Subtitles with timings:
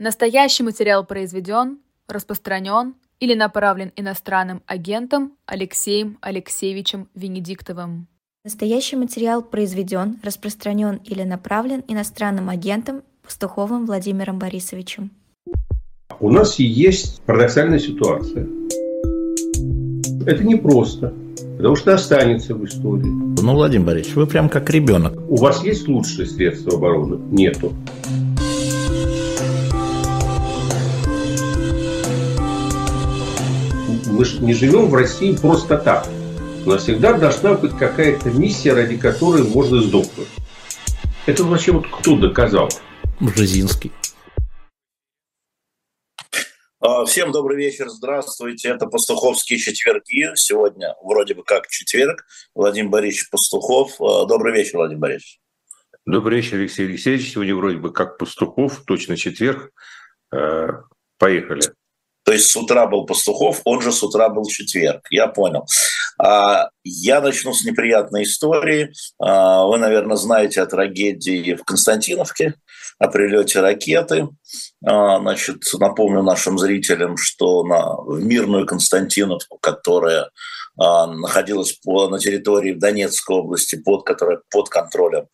[0.00, 8.06] Настоящий материал произведен, распространен или направлен иностранным агентом Алексеем Алексеевичем Венедиктовым.
[8.44, 15.10] Настоящий материал произведен, распространен или направлен иностранным агентом Пастуховым Владимиром Борисовичем.
[16.20, 18.46] У нас есть парадоксальная ситуация.
[20.26, 21.12] Это непросто,
[21.56, 23.42] потому что останется в истории.
[23.42, 25.18] Ну, Владимир Борисович, вы прям как ребенок.
[25.28, 27.18] У вас есть лучшие средства обороны?
[27.32, 27.72] Нету.
[34.18, 36.04] Мы же не живем в России просто так.
[36.66, 40.26] У нас всегда должна быть какая-то миссия, ради которой можно сдохнуть.
[41.26, 42.68] Это вообще вот кто доказал?
[43.20, 43.92] Бжезинский.
[46.80, 48.70] А, всем добрый вечер, здравствуйте.
[48.70, 50.34] Это Пастуховские четверги.
[50.34, 52.26] Сегодня вроде бы как четверг.
[52.56, 54.00] Владимир Борисович Пастухов.
[54.00, 55.38] А, добрый вечер, Владимир Борисович.
[56.06, 57.34] Добрый вечер, Алексей Алексеевич.
[57.34, 59.70] Сегодня вроде бы как Пастухов, точно четверг.
[60.34, 60.70] Э,
[61.18, 61.62] поехали.
[62.28, 65.00] То есть с утра был Пастухов, он же с утра был четверг.
[65.08, 65.64] Я понял.
[66.18, 68.92] А, я начну с неприятной истории.
[69.18, 72.52] А, вы, наверное, знаете о трагедии в Константиновке,
[72.98, 74.28] о прилете ракеты.
[74.84, 80.28] А, значит, напомню нашим зрителям, что на, в мирную Константиновку, которая
[80.78, 85.26] находилась по, на территории Донецкой области, под, которая под контролем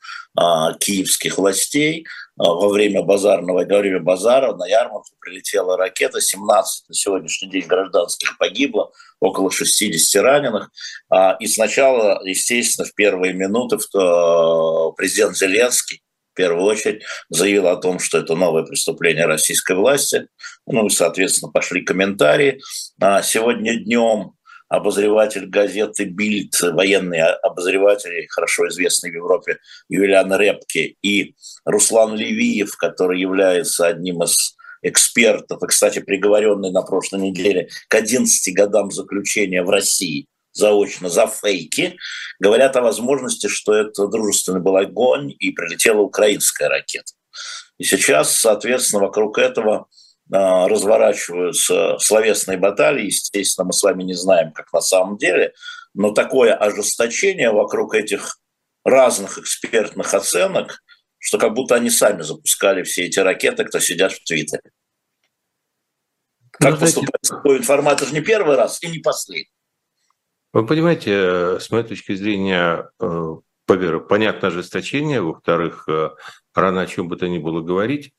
[0.81, 2.07] киевских властей,
[2.37, 7.67] а, во время базарного, во время базара на ярмарку прилетела ракета, 17 на сегодняшний день
[7.67, 10.71] гражданских погибло, около 60 раненых.
[11.11, 13.79] А, и сначала, естественно, в первые минуты
[14.97, 20.27] президент Зеленский в первую очередь заявил о том, что это новое преступление российской власти.
[20.67, 22.61] Ну и, соответственно, пошли комментарии.
[23.01, 24.33] А, сегодня днем
[24.69, 31.35] обозреватель газеты «Бильд», военный обозреватель, хорошо известный в Европе, Юлиан Репке, и
[31.65, 38.55] Руслан Левиев, который является одним из экспертов, и, кстати, приговоренный на прошлой неделе к 11
[38.55, 41.97] годам заключения в России заочно за фейки,
[42.39, 47.13] говорят о возможности, что это дружественный был огонь и прилетела украинская ракета.
[47.79, 49.87] И сейчас, соответственно, вокруг этого
[50.31, 53.07] разворачиваются словесные баталии.
[53.07, 55.53] Естественно, мы с вами не знаем, как на самом деле,
[55.93, 58.39] но такое ожесточение вокруг этих
[58.85, 60.83] разных экспертных оценок,
[61.19, 64.63] что как будто они сами запускали все эти ракеты, кто сидят в Твиттере.
[66.53, 67.97] Как ну, поступать с такой информацией?
[67.97, 69.51] Это же не первый раз и не последний.
[70.53, 73.35] Вы понимаете, э, с моей точки зрения, э,
[73.67, 76.11] во-первых, понятно ожесточение, во-вторых, э,
[76.55, 78.13] рано о чем бы то ни было говорить,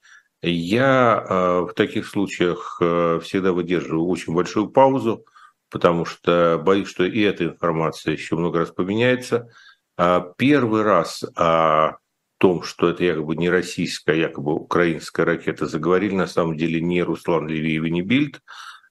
[0.49, 5.25] я э, в таких случаях э, всегда выдерживаю очень большую паузу,
[5.69, 9.49] потому что боюсь, что и эта информация еще много раз поменяется.
[9.97, 11.97] А первый раз о
[12.37, 17.01] том, что это якобы не российская, а якобы украинская ракета, заговорили на самом деле не
[17.01, 18.41] Руслан Левиев и не Бильд,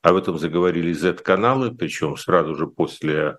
[0.03, 3.38] об этом заговорили Z-каналы, причем сразу же после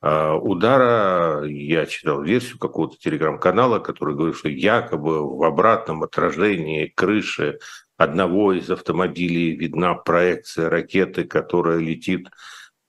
[0.00, 7.58] удара я читал версию какого-то телеграм-канала, который говорит, что якобы в обратном отражении крыши
[7.96, 12.28] одного из автомобилей видна проекция ракеты, которая летит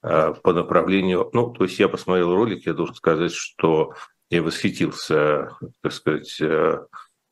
[0.02, 1.30] а, по направлению...
[1.34, 3.94] Ну, то есть я посмотрел ролик, я должен сказать, что
[4.30, 6.78] я восхитился, так сказать, э,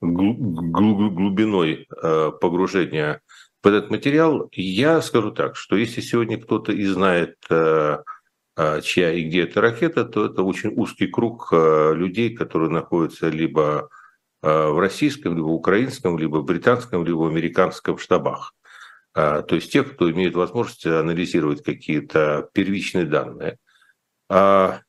[0.02, 3.22] глубиной э, погружения
[3.64, 4.50] в этот материал.
[4.52, 8.00] Я скажу так, что если сегодня кто-то и знает э,
[8.82, 13.90] чья и где эта ракета, то это очень узкий круг а, людей, которые находятся либо
[14.42, 18.54] а, в российском, либо украинском, либо британском, либо американском штабах.
[19.14, 23.58] То есть тех, кто имеет возможность анализировать какие-то первичные данные.
[24.30, 24.82] А...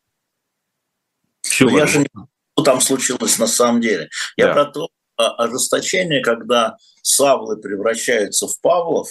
[1.40, 2.08] Все ну, я же не
[2.58, 4.10] что там случилось на самом деле.
[4.36, 4.52] Я да.
[4.52, 9.08] про то ожесточение, когда савлы превращаются в павлов,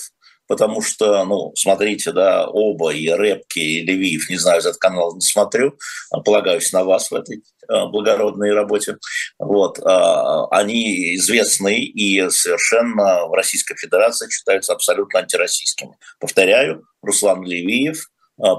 [0.48, 5.22] потому что, ну, смотрите, да, оба, и Рэпки, и Левиев, не знаю, этот канал не
[5.22, 5.78] смотрю,
[6.12, 8.98] а, полагаюсь на вас в этой а, благородной работе,
[9.38, 15.98] вот, а, они известны и совершенно в Российской Федерации считаются абсолютно антироссийскими.
[16.20, 18.10] Повторяю, Руслан Левиев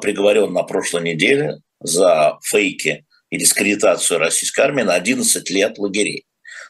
[0.01, 6.27] приговорен на прошлой неделе за фейки и дискредитацию российской армии на 11 лет лагерей.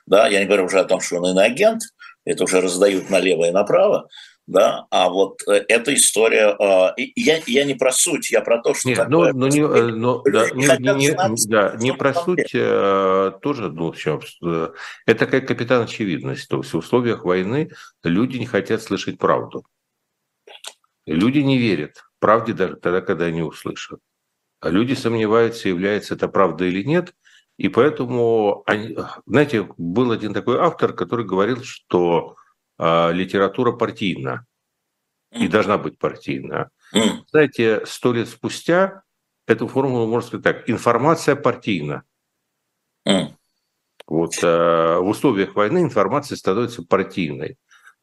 [0.07, 1.83] Да, я не говорю уже о том, что он иноагент,
[2.25, 4.09] это уже раздают налево и направо,
[4.49, 8.73] да, а вот э, эта история, а, я, я не про суть, я про то,
[8.73, 8.89] что...
[8.89, 13.33] Нет, ну, ну, не, э, ну, да, не, не, не, да, не про суть а,
[13.43, 14.21] тоже, ну, все,
[15.07, 17.71] это как капитан очевидность, то есть в условиях войны
[18.03, 19.65] люди не хотят слышать правду.
[21.05, 24.01] Люди не верят правде даже тогда, когда они услышат.
[24.61, 27.15] А люди сомневаются, является это правда или нет,
[27.59, 28.97] и поэтому, они,
[29.27, 32.48] знаете, был один такой автор, который говорил, что э,
[32.79, 34.47] литература партийна
[35.33, 36.71] и должна быть партийна.
[37.31, 39.03] Знаете, сто лет спустя
[39.47, 42.05] эту формулу можно сказать так: информация партийна.
[44.07, 47.59] Вот э, в условиях войны информация становится партийной.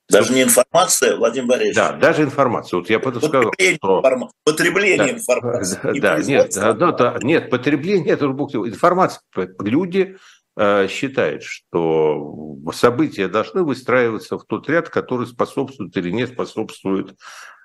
[0.07, 1.75] Даже не информация, Владимир Борисович.
[1.75, 2.79] Да, даже информация.
[2.79, 3.71] Вот я потом сказал, что...
[3.71, 4.29] Информ...
[4.43, 5.79] Потребление да, информации.
[5.99, 9.23] Да, да нет, да, да, нет, потребление, это бог информация.
[9.59, 10.17] Люди
[10.55, 17.17] э, считают, что события должны выстраиваться в тот ряд, который способствует или не способствует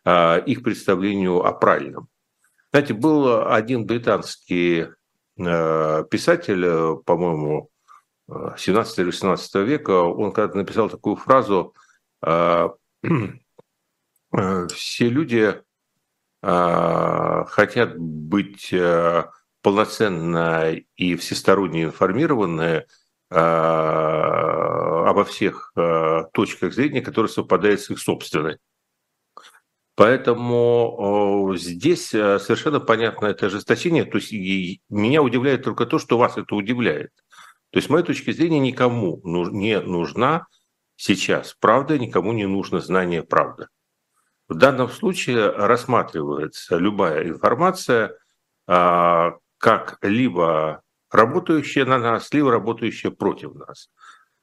[0.04, 2.08] э, их представлению о правильном.
[2.72, 4.88] Знаете, был один британский
[5.38, 7.68] э, писатель, по-моему,
[8.56, 11.74] 17 или 18 века, он когда-то написал такую фразу–
[14.68, 15.60] все люди
[16.42, 18.74] хотят быть
[19.62, 22.86] полноценно и всесторонне информированы
[23.30, 28.58] а, обо всех э, точках зрения, которые совпадают с их собственной.
[29.94, 34.04] Поэтому здесь совершенно понятно это ожесточение.
[34.04, 34.32] То есть
[34.88, 37.10] меня удивляет только то, что вас это удивляет.
[37.70, 40.46] То есть, с моей точки зрения, никому не нужна
[40.96, 43.68] сейчас правда, никому не нужно знание правды.
[44.48, 48.18] В данном случае рассматривается любая информация
[48.66, 53.90] а, как либо работающая на нас, либо работающая против нас.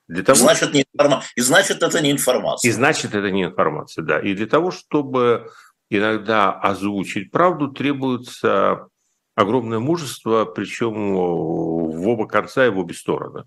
[0.08, 1.24] Для того, значит, не информа...
[1.36, 2.70] И значит, это не информация.
[2.70, 4.20] И значит, это не информация, да.
[4.20, 5.50] И для того, чтобы
[5.90, 8.88] иногда озвучить правду, требуется
[9.36, 13.44] огромное мужество, причем в оба конца и в обе стороны.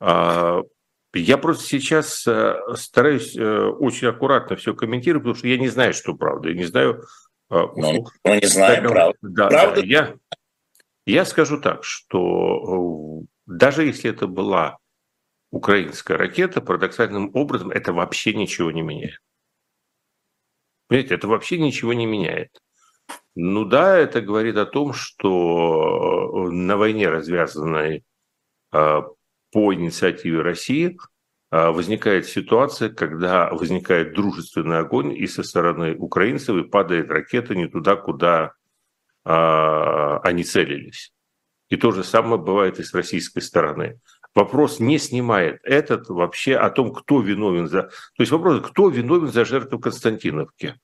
[0.00, 0.62] А,
[1.14, 5.94] я просто сейчас э, стараюсь э, очень аккуратно все комментировать, потому что я не знаю,
[5.94, 6.50] что правда.
[6.50, 7.02] Я не знаю...
[7.50, 9.18] Э, ну, мы не знаем правду.
[9.22, 9.80] Да, правда?
[9.80, 10.14] Да, я,
[11.12, 14.78] я скажу так, что даже если это была
[15.50, 19.20] украинская ракета, парадоксальным образом это вообще ничего не меняет.
[20.88, 22.50] Понимаете, это вообще ничего не меняет.
[23.34, 28.04] Ну да, это говорит о том, что на войне, развязанной
[28.70, 29.14] по
[29.52, 30.98] инициативе России
[31.50, 37.96] возникает ситуация, когда возникает дружественный огонь и со стороны украинцев и падает ракета не туда,
[37.96, 38.52] куда
[40.22, 41.12] они целились.
[41.68, 44.00] И то же самое бывает и с российской стороны.
[44.34, 47.82] Вопрос не снимает этот вообще о том, кто виновен за...
[47.82, 50.78] То есть вопрос, кто виновен за жертву Константиновки?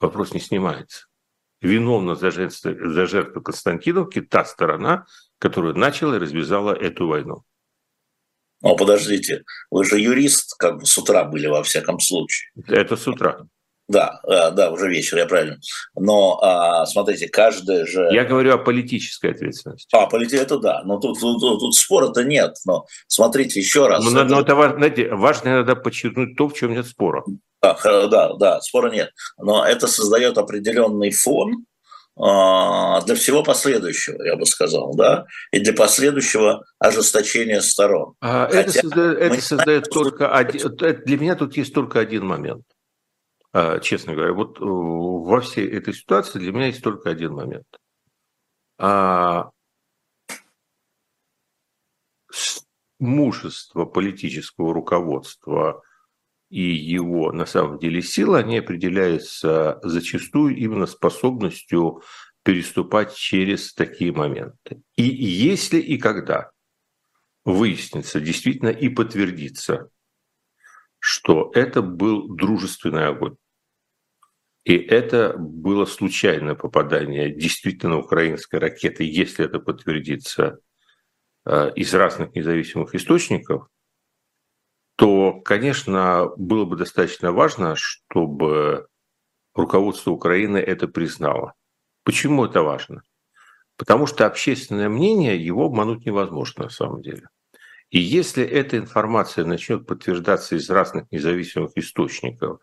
[0.00, 1.06] Вопрос не снимается.
[1.60, 5.06] Виновна за жертву, за жертву Константиновки та сторона,
[5.38, 7.44] которая начала и развязала эту войну.
[8.60, 12.50] Но подождите, вы же юрист, как бы с утра были во всяком случае.
[12.66, 13.46] Это с утра.
[13.94, 15.58] Да, да, уже вечер, я правильно.
[15.94, 18.08] Но а, смотрите, каждый же...
[18.10, 19.86] Я говорю о политической ответственности.
[19.92, 20.34] А, полити...
[20.36, 20.82] это да.
[20.84, 22.56] Но тут, тут, тут, спора-то нет.
[22.66, 24.04] Но смотрите еще раз.
[24.04, 24.28] Но, это...
[24.28, 27.22] но это знаете, важно иногда подчеркнуть то, в чем нет спора.
[27.62, 27.76] Да,
[28.08, 29.10] да, да, спора нет.
[29.38, 31.64] Но это создает определенный фон,
[32.16, 38.14] а, для всего последующего, я бы сказал, да, и для последующего ожесточения сторон.
[38.20, 42.64] А это создает, это создает только один, для меня тут есть только один момент,
[43.82, 44.32] честно говоря.
[44.32, 47.66] Вот э, во всей этой ситуации для меня есть только один момент.
[52.98, 55.82] Мужество политического руководства–
[56.54, 62.02] и его на самом деле сила, они определяются зачастую именно способностью
[62.44, 64.80] переступать через такие моменты.
[64.94, 66.52] И если и когда
[67.44, 69.88] выяснится действительно и подтвердится,
[71.00, 73.34] что это был дружественный огонь,
[74.64, 80.58] и это было случайное попадание действительно украинской ракеты, если это подтвердится
[81.44, 83.68] э, из разных независимых источников,
[84.96, 88.86] то, конечно, было бы достаточно важно, чтобы
[89.54, 91.52] руководство Украины это признало.
[92.02, 93.02] Почему это важно?
[93.76, 97.28] Потому что общественное мнение его обмануть невозможно на самом деле.
[97.90, 102.60] И если эта информация начнет подтверждаться из разных независимых источников,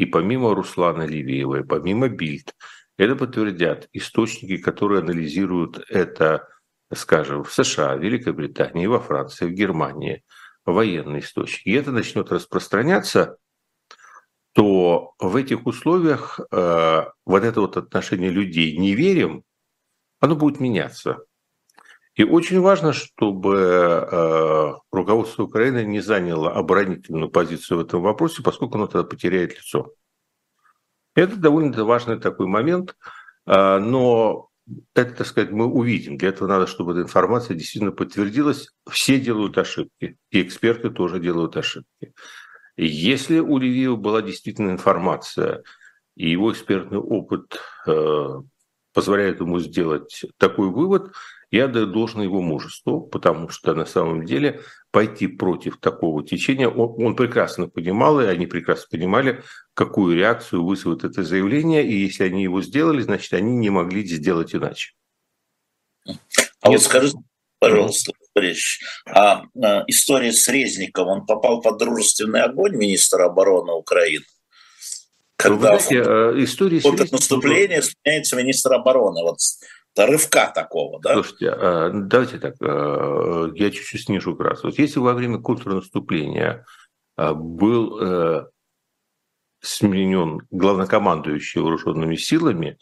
[0.00, 2.54] и помимо Руслана Ливиева, и помимо Бильд,
[2.96, 6.48] это подтвердят источники, которые анализируют это,
[6.90, 10.24] скажем, в США, в Великобритании, во Франции, в Германии–
[10.64, 13.36] военный источник, и это начнет распространяться,
[14.54, 19.44] то в этих условиях э, вот это вот отношение людей «не верим»,
[20.18, 21.18] оно будет меняться.
[22.14, 28.76] И очень важно, чтобы э, руководство Украины не заняло оборонительную позицию в этом вопросе, поскольку
[28.76, 29.92] оно тогда потеряет лицо.
[31.14, 32.96] Это довольно важный такой момент,
[33.46, 34.50] э, но
[34.94, 36.16] это, так сказать, мы увидим.
[36.16, 38.70] Для этого надо, чтобы эта информация действительно подтвердилась.
[38.88, 42.12] Все делают ошибки, и эксперты тоже делают ошибки.
[42.76, 45.62] Если у Левиева была действительно информация,
[46.16, 48.28] и его экспертный опыт э,
[48.92, 51.12] позволяет ему сделать такой вывод,
[51.50, 57.04] я даю должное его мужеству, потому что на самом деле пойти против такого течения, он,
[57.04, 59.42] он прекрасно понимал, и они прекрасно понимали,
[59.74, 64.54] какую реакцию вызовет это заявление, и если они его сделали, значит, они не могли сделать
[64.54, 64.92] иначе.
[66.60, 67.18] А вот скажите,
[67.58, 74.24] пожалуйста, Борисович, а, а история с Резником, он попал под дружественный огонь министра обороны Украины?
[75.36, 79.22] Когда Вы знаете, э, история с наступление сменяется министр обороны.
[79.22, 79.38] Вот
[79.96, 81.14] рывка такого, да?
[81.14, 84.68] Слушайте, э, давайте так, э, я чуть-чуть снижу красу.
[84.68, 86.64] Вот если во время контрнаступления
[87.16, 88.48] был
[89.60, 92.78] сменен главнокомандующий вооруженными силами,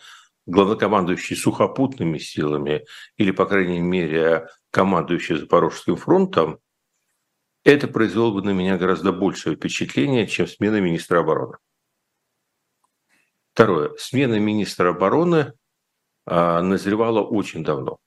[0.47, 2.85] главнокомандующий сухопутными силами
[3.17, 6.61] или, по крайней мере, командующий Запорожским фронтом,
[7.65, 11.57] это произвело бы на меня гораздо большее впечатление, чем смена министра обороны.
[13.53, 13.91] Второе.
[13.99, 15.53] Смена министра обороны а,
[16.29, 17.99] назревала очень давно.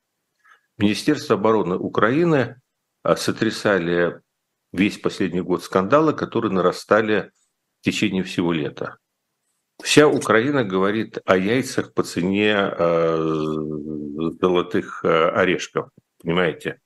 [0.78, 2.62] Министерство обороны Украины
[3.04, 4.22] а, сотрясали
[4.72, 7.32] весь последний год скандалы, которые нарастали
[7.80, 8.98] в течение всего лета.
[9.84, 13.18] Вся Украина говорит о яйцах по цене э,
[14.40, 15.90] золотых орешков,
[16.22, 16.80] понимаете?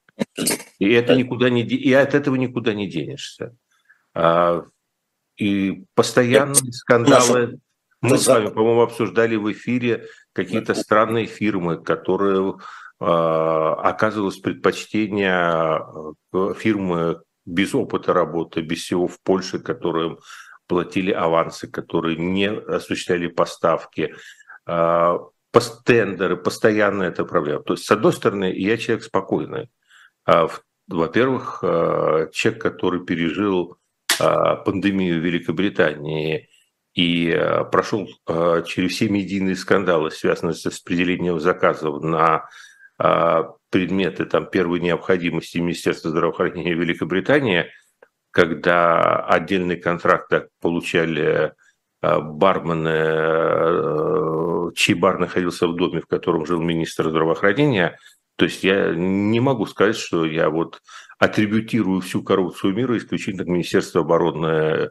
[0.80, 3.56] И это никуда не и от этого никуда не денешься.
[4.14, 4.64] А,
[5.38, 7.60] и постоянные скандалы.
[8.02, 12.56] Мы с вами, по-моему, обсуждали в эфире какие-то странные фирмы, которые
[13.00, 15.82] а, оказывалось предпочтение
[16.34, 20.20] э, фирмы без опыта работы, без всего в Польше, которым
[20.68, 24.14] платили авансы, которые не осуществляли поставки,
[24.66, 25.20] а,
[25.86, 27.64] тендеры, постоянно это проблема.
[27.64, 29.70] То есть, с одной стороны, я человек спокойный.
[30.26, 30.50] А,
[30.88, 33.78] во-первых, а, человек, который пережил
[34.18, 36.48] пандемию в Великобритании
[36.96, 37.38] и
[37.72, 38.08] прошел
[38.66, 42.48] через все медийные скандалы, связанные с распределением заказов на
[43.70, 47.68] предметы там, первой необходимости Министерства здравоохранения Великобритании–
[48.36, 51.54] когда отдельный контракт получали
[52.02, 57.98] э, бармены, э, чей бар находился в доме, в котором жил министр здравоохранения.
[58.36, 60.82] То есть я не могу сказать, что я вот
[61.18, 64.90] атрибутирую всю коррупцию мира исключительно к Министерству обороны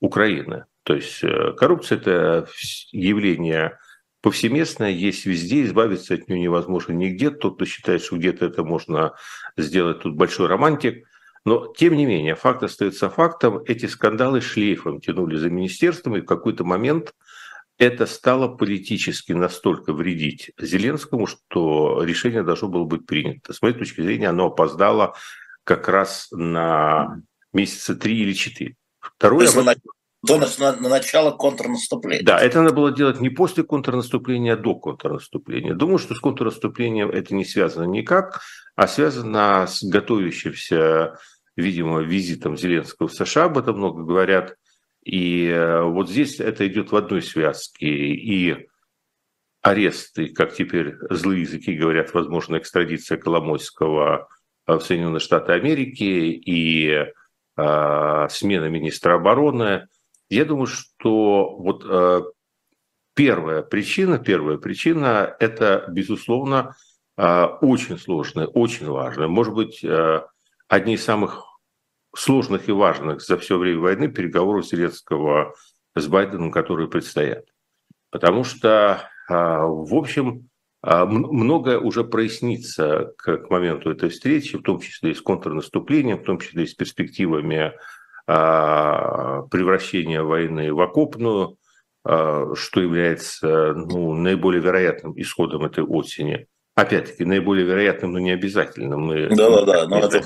[0.00, 0.64] Украины.
[0.86, 2.48] То есть э, коррупция– это
[2.92, 3.78] явление
[4.22, 7.30] повсеместное, есть везде, избавиться от нее невозможно нигде.
[7.30, 9.12] Тот, кто считает, что где-то это можно
[9.56, 11.06] сделать, тут большой романтик–
[11.46, 13.62] но, тем не менее, факт остается фактом.
[13.66, 17.14] Эти скандалы шлейфом тянули за министерством, и в какой-то момент
[17.78, 23.52] это стало политически настолько вредить Зеленскому, что решение должно было быть принято.
[23.52, 25.14] С моей точки зрения, оно опоздало
[25.62, 28.74] как раз на месяца три или четыре.
[28.98, 29.80] Второе, То есть
[30.26, 32.24] до, на, на начало контрнаступления.
[32.24, 35.74] Да, это надо было делать не после контрнаступления, а до контрнаступления.
[35.74, 38.40] Думаю, что с контрнаступлением это не связано никак,
[38.74, 41.18] а связано с готовящимся
[41.56, 44.56] видимо, визитом Зеленского в США, об этом много говорят.
[45.02, 47.86] И э, вот здесь это идет в одной связке.
[47.86, 48.68] И
[49.62, 54.28] аресты, как теперь злые языки говорят, возможно, экстрадиция Коломойского
[54.66, 57.06] в Соединенные Штаты Америки и
[57.56, 59.88] э, смена министра обороны.
[60.28, 62.22] Я думаю, что вот э,
[63.14, 66.76] первая причина, первая причина– это, безусловно,
[67.16, 69.28] э, очень сложная, очень важная.
[69.28, 70.22] Может быть, э,
[70.68, 71.44] одни из самых
[72.16, 75.54] сложных и важных за все время войны переговоров Зеленского
[75.94, 77.46] с Байденом, которые предстоят.
[78.10, 80.48] Потому что, а, в общем,
[80.82, 86.24] а, многое уже прояснится к, моменту этой встречи, в том числе и с контрнаступлением, в
[86.24, 87.72] том числе и с перспективами
[88.26, 91.58] превращения войны в окопную,
[92.04, 96.46] что является ну, наиболее вероятным исходом этой осени.
[96.74, 99.08] Опять-таки, наиболее вероятным, но не обязательным.
[99.34, 100.20] Да-да-да, но это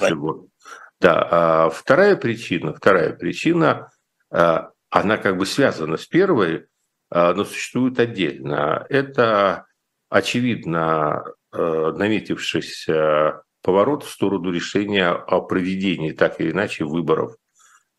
[1.00, 3.90] да, а вторая причина, вторая причина,
[4.30, 6.66] а, она как бы связана с первой,
[7.10, 8.84] а, но существует отдельно.
[8.90, 9.66] Это,
[10.10, 17.36] очевидно, а, наметившийся поворот в сторону решения о проведении так или иначе выборов.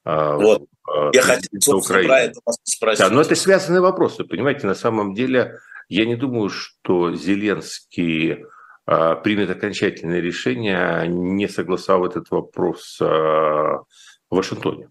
[0.04, 0.64] Вот.
[1.14, 2.08] Я хотел, Украины.
[2.08, 3.00] про это спросить.
[3.00, 4.24] Да, но это связанные вопросы.
[4.24, 8.46] Понимаете, на самом деле, я не думаю, что Зеленский
[8.86, 13.06] а, примет окончательное решение, не согласовав этот вопрос а,
[14.30, 14.90] в Вашингтоне.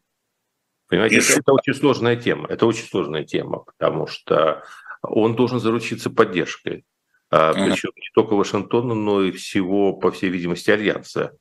[0.89, 2.47] Понимаете, это, это очень сложная тема.
[2.49, 4.65] Это очень сложная тема, потому что
[5.03, 6.85] он должен заручиться поддержкой.
[7.29, 11.33] Причем не только Вашингтона, но и всего, по всей видимости, Альянса.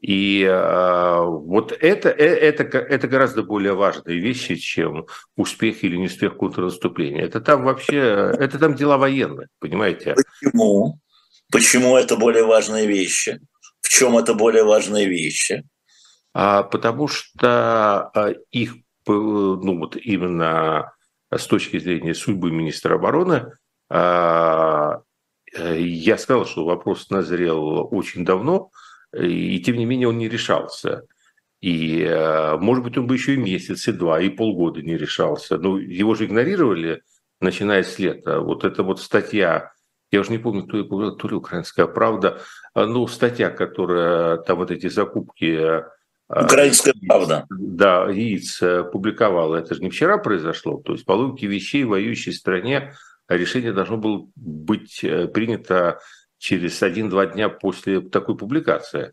[0.00, 6.36] И э, вот это, э, это, это гораздо более важные вещи, чем успех или неуспех
[6.36, 7.24] контрнаступления.
[7.24, 7.98] Это там вообще,
[8.38, 10.14] это там дела военные, понимаете?
[10.14, 10.98] Почему?
[11.52, 13.40] Почему это более важные вещи?
[13.82, 15.64] В чем это более важные вещи?
[16.32, 18.76] А, потому что а, их,
[19.06, 20.92] ну вот именно
[21.30, 23.52] с точки зрения судьбы министра обороны,
[23.90, 25.00] а,
[25.54, 28.70] э, я сказал, что вопрос назрел очень давно,
[29.12, 31.06] и тем не менее он не решался.
[31.60, 35.58] И, э, может быть, он бы еще и месяц, и два, и полгода не решался.
[35.58, 37.02] Но его же игнорировали,
[37.40, 38.40] начиная с лета.
[38.40, 39.72] Вот эта вот статья,
[40.10, 42.40] я уже не помню, кто ее говорил, то ли «Украинская правда»,
[42.74, 45.82] ну, статья, которая там вот эти закупки э,
[46.28, 47.46] Украинская правда.
[47.50, 48.62] Да, яиц
[48.92, 49.56] публиковала.
[49.56, 50.80] Это же не вчера произошло.
[50.80, 52.94] То есть по логике вещей в воюющей стране
[53.28, 56.00] решение должно было быть э, принято
[56.40, 59.12] через один-два дня после такой публикации.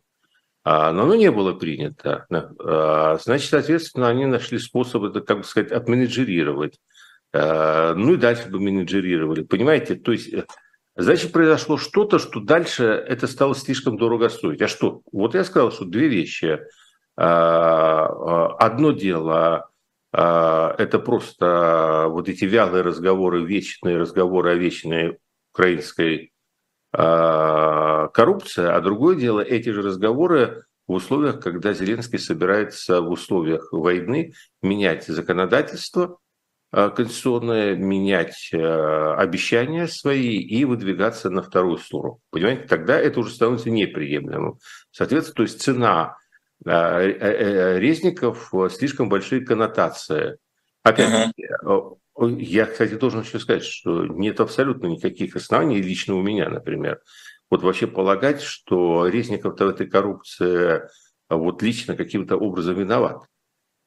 [0.64, 2.26] А, но оно не было принято.
[2.30, 6.80] А, значит, соответственно, они нашли способ это, как бы сказать, отменеджерировать.
[7.34, 9.44] А, ну и дальше бы менеджерировали.
[9.44, 10.46] Понимаете, то есть э,
[10.96, 14.64] Значит, произошло что-то, что дальше это стало слишком дорого стоить.
[14.64, 15.02] А что?
[15.12, 16.60] Вот я сказал, что две вещи.
[17.16, 19.70] Одно дело
[20.12, 25.20] это просто вот эти вялые разговоры, вечные разговоры о вечной
[25.54, 26.32] украинской
[26.92, 34.34] коррупция, а другое дело эти же разговоры в условиях, когда Зеленский собирается в условиях войны
[34.62, 36.18] менять законодательство
[36.72, 42.20] а, конституционное, менять а, обещания свои и выдвигаться на вторую сторону.
[42.30, 44.60] Понимаете, тогда это уже становится неприемлемым.
[44.92, 46.18] Соответственно, то есть цена
[46.66, 50.38] э, э, э, резников слишком большие коннотации.
[50.84, 51.98] Опять, uh-huh.
[52.20, 57.02] Я, кстати, должен еще сказать, что нет абсолютно никаких оснований, лично у меня, например,
[57.50, 60.82] вот вообще полагать, что Резников-то в этой коррупции
[61.30, 63.24] вот лично каким-то образом виноват.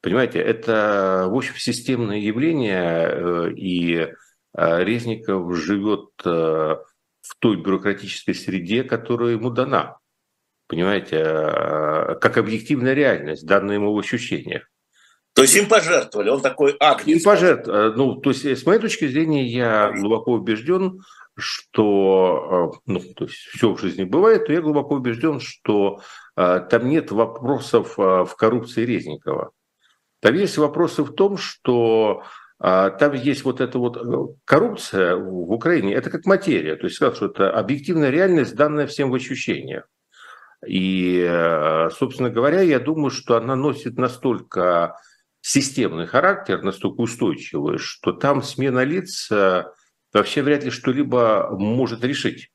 [0.01, 8.33] Понимаете, это, в общем, системное явление, э, и э, Резников живет э, в той бюрократической
[8.33, 9.99] среде, которая ему дана.
[10.67, 14.69] Понимаете, как объективная реальность, данная ему в ощущениях.
[15.33, 17.07] То есть им пожертвовали, он такой акт.
[17.07, 17.93] Им пожертвовали.
[17.95, 20.99] Ну, то есть, с моей точки зрения, я глубоко убежден,
[21.37, 26.01] что, ну, то есть все в жизни бывает, то я глубоко убежден, что
[26.35, 29.51] э, там нет вопросов э, в коррупции Резникова.
[30.19, 32.23] Там есть вопросы в том, что
[32.61, 37.15] э, там есть вот эта вот коррупция в Украине, это как материя, то есть сказать,
[37.15, 39.85] что это объективная реальность, данная всем в ощущениях.
[40.67, 41.27] И,
[41.97, 44.95] собственно говоря, я думаю, что она носит настолько
[45.41, 49.29] системный характер, настолько устойчивый, что там смена лиц
[50.13, 52.51] вообще вряд ли что-либо может решить.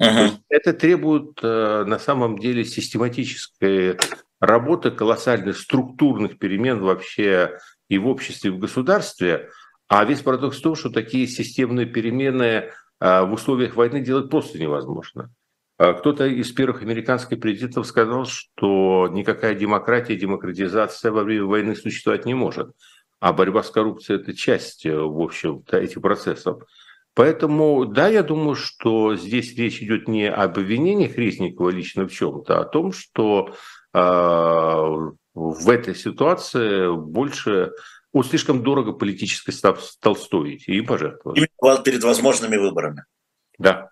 [0.00, 0.30] Uh-huh.
[0.48, 3.98] Это требует э, на самом деле систематической
[4.40, 9.50] работы, колоссальных структурных перемен вообще и в обществе, и в государстве.
[9.88, 14.58] А весь парадокс в том, что такие системные перемены э, в условиях войны делать просто
[14.58, 15.30] невозможно.
[15.80, 22.26] А кто-то из первых американских президентов сказал, что никакая демократия, демократизация во время войны существовать
[22.26, 22.72] не может.
[23.18, 26.64] А борьба с коррупцией– это часть, э, в общем-то, этих процессов.
[27.14, 32.58] Поэтому, да, я думаю, что здесь речь идет не об обвинениях Резникова лично в чем-то,
[32.58, 33.54] а о том, что
[33.94, 37.72] э, в этой ситуации больше
[38.12, 41.38] он слишком дорого политически стал стоить и пожертвовать.
[41.38, 43.04] Именно перед возможными выборами.
[43.56, 43.88] Да.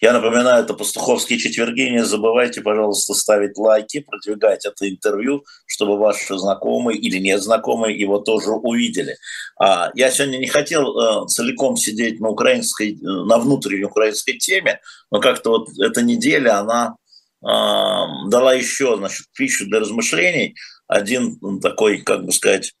[0.00, 1.82] Я напоминаю, это пастуховские четверги.
[1.82, 8.50] Не забывайте, пожалуйста, ставить лайки, продвигать это интервью, чтобы ваши знакомые или незнакомые его тоже
[8.50, 9.16] увидели.
[9.58, 14.80] А, я сегодня не хотел э, целиком сидеть на украинской, э, на внутренней украинской теме,
[15.10, 16.96] но как-то вот эта неделя, она
[17.44, 20.54] а, дала еще, значит, пищу для размышлений.
[20.88, 22.72] Один такой, как бы сказать,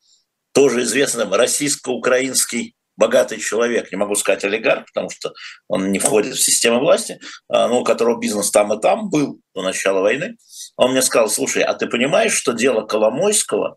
[0.52, 5.32] тоже известный российско-украинский богатый человек, не могу сказать олигарх, потому что
[5.68, 9.40] он не входит в систему власти, а, но у которого бизнес там и там был
[9.54, 10.36] до начала войны,
[10.76, 13.76] он мне сказал, слушай, а ты понимаешь, что дело Коломойского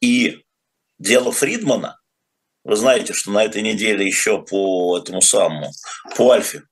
[0.00, 0.42] и
[0.98, 1.98] дело Фридмана,
[2.64, 5.70] вы знаете, что на этой неделе еще по этому самому,
[6.16, 6.62] по Альфе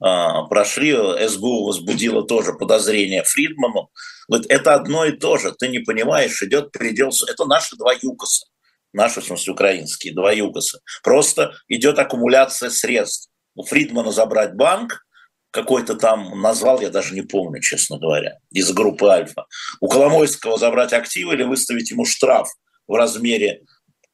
[0.00, 0.92] а, прошли,
[1.28, 3.90] СБУ возбудило тоже подозрение Фридману.
[4.28, 8.46] Вот это одно и то же, ты не понимаешь, идет предел, это наши два ЮКОСа
[8.92, 10.80] наши, в смысле, украинские, два ЮГОСа.
[11.02, 13.30] Просто идет аккумуляция средств.
[13.54, 15.04] У Фридмана забрать банк,
[15.50, 19.46] какой-то там назвал, я даже не помню, честно говоря, из группы Альфа.
[19.80, 22.48] У Коломойского забрать активы или выставить ему штраф
[22.86, 23.62] в размере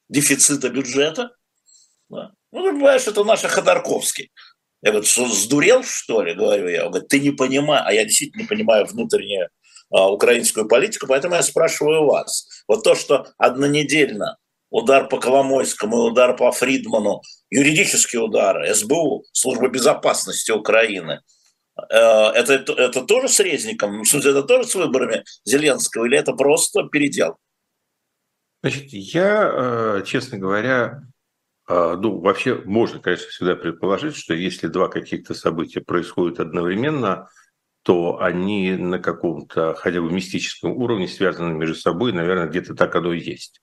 [0.09, 1.31] дефицита бюджета.
[2.09, 2.33] Да.
[2.53, 4.31] Ну, ты понимаешь, это наши Ходорковский.
[4.83, 6.87] Я говорю, сдурел, что ли, говорю я.
[6.87, 9.49] Он говорит, ты не понимаешь, а я действительно не понимаю внутреннюю
[9.91, 12.47] а, украинскую политику, поэтому я спрашиваю вас.
[12.69, 14.39] Вот то, что однонедельно
[14.71, 21.21] удар по Коломойскому удар по Фридману, юридические удары, СБУ, Служба безопасности Украины,
[21.91, 24.05] э, это, это, тоже с Резником?
[24.05, 27.37] Смысле, это тоже с выборами Зеленского или это просто передел?
[28.63, 31.03] Значит, я, э, честно говоря,
[31.69, 37.29] э, ну, вообще можно, конечно, всегда предположить, что если два каких-то события происходят одновременно,
[37.83, 43.13] то они на каком-то хотя бы мистическом уровне связаны между собой, наверное, где-то так оно
[43.13, 43.63] и есть.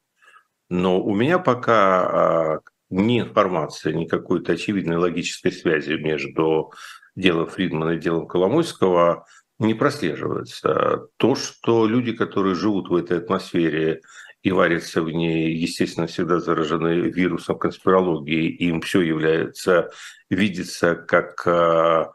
[0.69, 6.71] Но у меня пока а, ни информации, ни какой-то очевидной логической связи между
[7.15, 9.25] делом Фридмана и делом Коломойского
[9.59, 11.07] не прослеживается.
[11.17, 14.01] То, что люди, которые живут в этой атмосфере
[14.41, 19.91] и варятся в ней, естественно, всегда заражены вирусом конспирологии, им все является,
[20.29, 22.11] видится как а,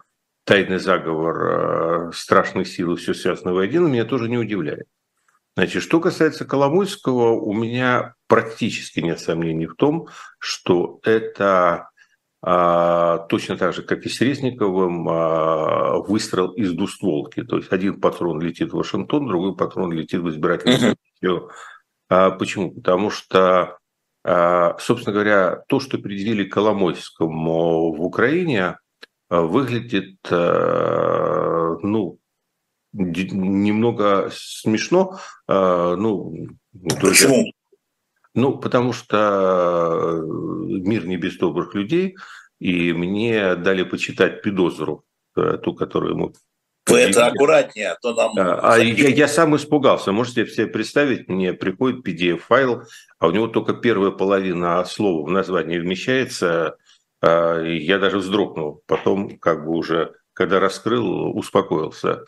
[0.49, 4.87] тайный заговор э, страшных сил и все связано воедино, меня тоже не удивляет.
[5.59, 10.07] Значит, что касается Коломойского, у меня практически нет сомнений в том,
[10.39, 11.91] что это
[12.41, 17.43] а, точно так же, как и с Резниковым, а, выстрел из двустволки.
[17.43, 21.51] То есть один патрон летит в Вашингтон, другой патрон летит в избирательную комиссию.
[22.09, 22.71] А, почему?
[22.71, 23.79] Потому что,
[24.23, 28.77] а, собственно говоря, то, что предъявили Коломойскому в Украине,
[29.31, 32.19] Э, выглядит, э, ну,
[32.93, 35.19] немного смешно.
[35.47, 36.35] Э, ну,
[37.01, 37.53] Почему?
[38.35, 42.17] Ну, потому что мир не без добрых людей,
[42.61, 46.33] и мне дали почитать педозру, ту, которую мы
[46.89, 48.33] вы это аккуратнее, а то нам...
[48.37, 50.13] А я, я сам испугался.
[50.13, 52.85] Можете себе представить, мне приходит PDF-файл,
[53.19, 56.77] а у него только первая половина слова в названии вмещается,
[57.21, 58.83] а, я даже вздрогнул.
[58.87, 62.25] Потом, как бы уже, когда раскрыл, успокоился.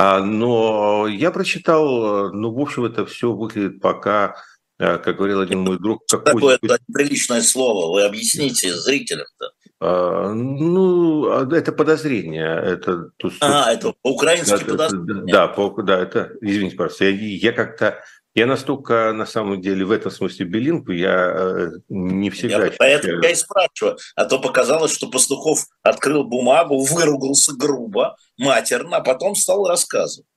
[0.00, 4.36] А, но я прочитал, ну, в общем, это все выглядит пока,
[4.78, 7.92] а, как говорил один мой друг, как Какое это приличное слово?
[7.92, 9.50] Вы объясните зрителям-то.
[9.80, 12.46] Ну, это подозрение.
[12.46, 15.32] Это, а, это по-украински да, подозрение.
[15.32, 18.00] Да, по, да, это, извините, пожалуйста, я, я как-то
[18.38, 22.66] я настолько, на самом деле, в этом смысле билингв, я э, не всегда...
[22.66, 23.98] Я, поэтому я и спрашиваю.
[24.14, 30.28] А то показалось, что Пастухов открыл бумагу, выругался грубо, матерно, а потом стал рассказывать.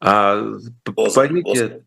[0.00, 0.42] А,
[1.14, 1.84] поймите,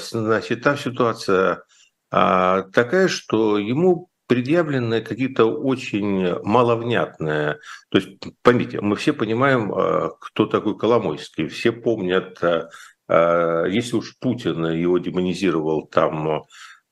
[0.00, 1.62] значит, там ситуация
[2.10, 7.58] а, такая, что ему предъявлены какие-то очень маловнятные.
[7.90, 8.08] То есть,
[8.42, 12.68] поймите, мы все понимаем, а, кто такой Коломойский, все помнят Э,
[13.08, 16.42] если уж Путин его демонизировал там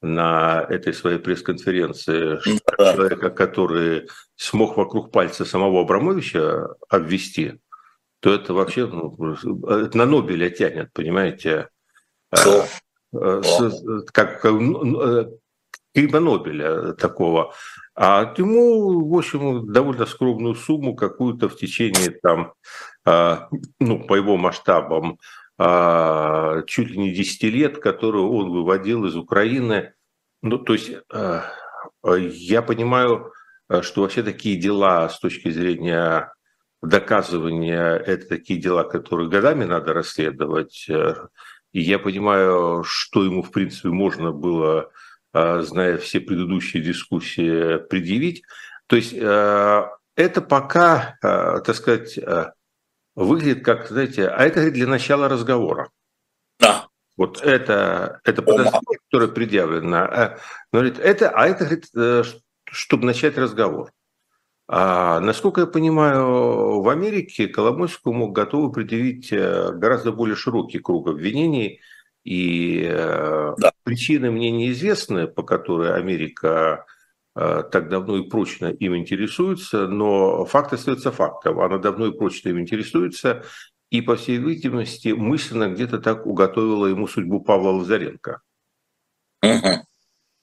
[0.00, 2.38] на этой своей пресс-конференции
[2.79, 2.92] да.
[2.92, 7.61] человека, который смог вокруг пальца самого Абрамовича обвести,
[8.20, 9.35] то это вообще ну,
[9.66, 11.68] это на Нобеля тянет, понимаете?
[12.33, 12.66] Что?
[13.14, 13.42] Э,
[14.12, 17.55] как Кима Нобеля такого.
[17.94, 22.55] А ему, в общем, довольно скромную сумму какую-то в течение там,
[23.07, 23.37] э,
[23.79, 25.18] ну, по его масштабам,
[25.57, 29.93] чуть ли не 10 лет, которую он выводил из Украины.
[30.43, 31.45] Ну, то есть а,
[32.03, 33.33] я понимаю,
[33.83, 36.33] что вообще такие дела с точки зрения
[36.83, 40.87] доказывания, это такие дела, которые годами надо расследовать.
[41.73, 44.90] И я понимаю, что ему, в принципе, можно было,
[45.33, 48.43] а, зная все предыдущие дискуссии, предъявить.
[48.87, 52.19] То есть это пока, так сказать,
[53.14, 55.90] выглядит как, знаете, а это для начала разговора.
[56.59, 56.88] Да.
[57.16, 60.38] Вот это, это подозрение, которое предъявлено, а,
[60.72, 62.24] говорит, это, а это, говорит, э,
[62.64, 63.92] чтобы начать разговор.
[64.66, 71.81] А, насколько я понимаю, в Америке Коломойскому готовы предъявить э, гораздо более широкий круг обвинений,
[72.24, 73.72] и да.
[73.83, 76.87] причины мне неизвестны, по которой Америка
[77.35, 81.61] так давно и прочно им интересуется, но факт остается фактом.
[81.61, 83.44] Она давно и прочно им интересуется,
[83.90, 88.40] и, по всей видимости, мысленно где-то так уготовила ему судьбу Павла Лазаренко.
[89.44, 89.77] Uh-huh.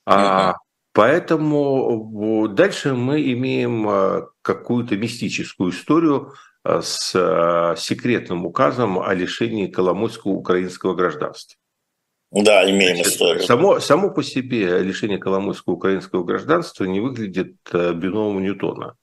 [0.05, 0.55] А,
[0.93, 10.31] поэтому дальше мы имеем э, какую-то мистическую историю э, с секретным указом о лишении Коломойского
[10.31, 11.60] украинского гражданства.
[12.31, 13.43] Да, имеем Значит, историю.
[13.43, 18.95] Само, само по себе лишение коломойского украинского гражданства не выглядит э, биномом Ньютона.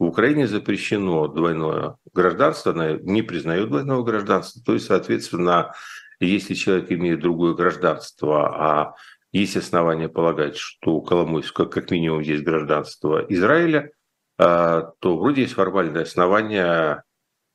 [0.00, 4.60] В Украине запрещено двойное гражданство, она не признает двойного гражданства.
[4.64, 5.74] То есть, соответственно,
[6.18, 8.94] если человек имеет другое гражданство, а
[9.30, 13.92] есть основания полагать, что у Коломойского как минимум есть гражданство Израиля,
[14.36, 17.04] то вроде есть формальное основание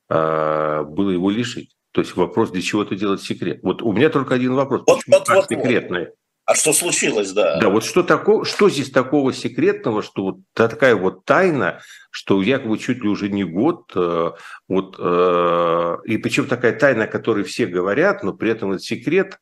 [0.09, 1.75] было его лишить.
[1.91, 3.59] То есть вопрос, для чего это делать секрет.
[3.63, 4.83] Вот у меня только один вопрос.
[4.85, 6.05] Вот, Почему вот, вот, секретный?
[6.05, 6.15] Вот.
[6.47, 7.59] А что случилось, да?
[7.59, 12.77] Да, вот что, такого, что здесь такого секретного, что вот такая вот тайна, что якобы
[12.77, 14.31] чуть ли уже не год, э,
[14.69, 19.41] вот, э, и причем такая тайна, о которой все говорят, но при этом это секрет.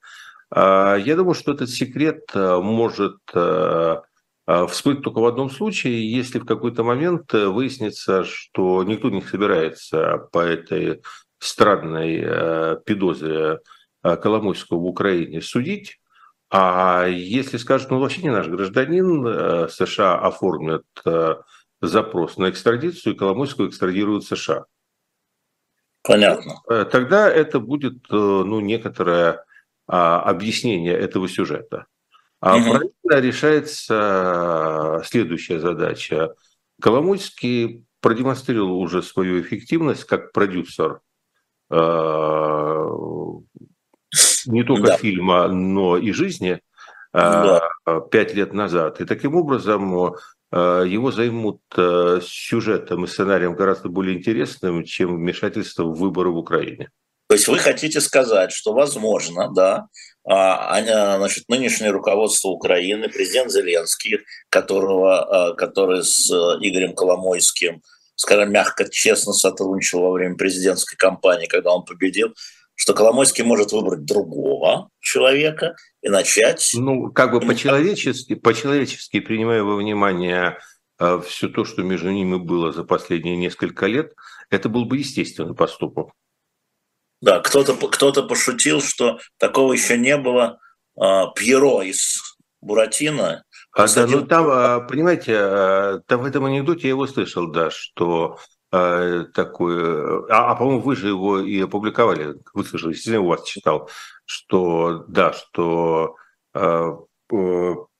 [0.49, 3.17] Э, я думаю, что этот секрет э, может
[4.69, 10.37] всплыть только в одном случае, если в какой-то момент выяснится, что никто не собирается по
[10.37, 11.01] этой
[11.39, 13.59] странной э, педозре
[14.03, 15.99] э, Коломойского в Украине судить,
[16.49, 21.35] а если скажут, ну вообще не наш гражданин, э, США оформят э,
[21.81, 24.65] запрос на экстрадицию, и Коломойского экстрадируют США.
[26.03, 26.61] Понятно.
[26.69, 29.43] Э, тогда это будет ну, некоторое
[29.87, 31.87] а, объяснение этого сюжета.
[32.39, 32.65] А угу.
[32.65, 36.35] параллельно решается следующая задача.
[36.81, 41.01] Коломойский продемонстрировал уже свою эффективность как продюсер
[44.45, 44.97] не только да.
[44.97, 46.61] фильма, но и жизни
[47.13, 47.61] да.
[48.11, 49.01] пять лет назад.
[49.01, 50.15] И таким образом
[50.51, 56.89] его займут сюжетом и сценарием гораздо более интересным, чем вмешательство в выборы в Украине.
[57.27, 59.87] То есть вы хотите сказать, что возможно, да,
[60.23, 67.81] а, значит, нынешнее руководство Украины, президент Зеленский, которого, который с Игорем Коломойским,
[68.15, 72.33] скажем мягко, честно сотрудничал во время президентской кампании, когда он победил,
[72.75, 76.71] что Коломойский может выбрать другого человека и начать...
[76.73, 80.59] Ну, как бы по-человечески, по-человечески, принимая во внимание
[80.99, 84.13] э, все то, что между ними было за последние несколько лет,
[84.49, 86.09] это был бы естественный поступок.
[87.21, 90.59] Да, кто-то кто пошутил, что такого еще не было.
[91.01, 92.21] Э, Пьеро из
[92.61, 93.43] Буратино.
[93.75, 97.69] А, да, ну там, а, понимаете, а, там в этом анекдоте я его слышал, да,
[97.69, 98.39] что
[98.75, 103.45] Э, такой, а, а по-моему, вы же его и опубликовали, вы слышали, естественно, у вас
[103.45, 103.89] читал,
[104.25, 106.15] что, да, что
[106.53, 106.91] э,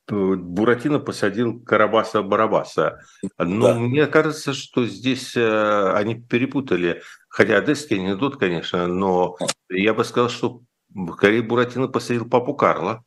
[0.10, 3.00] Буратино посадил Карабаса-Барабаса.
[3.38, 3.74] Но да.
[3.76, 9.38] мне кажется, что здесь э, они перепутали, хотя одесский анекдот, конечно, но
[9.70, 10.62] я бы сказал, что
[11.14, 13.04] скорее Буратино посадил папу Карла.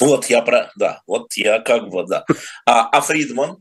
[0.00, 2.24] Вот я про, да, вот я как бы, да.
[2.66, 3.58] А, а Фридман?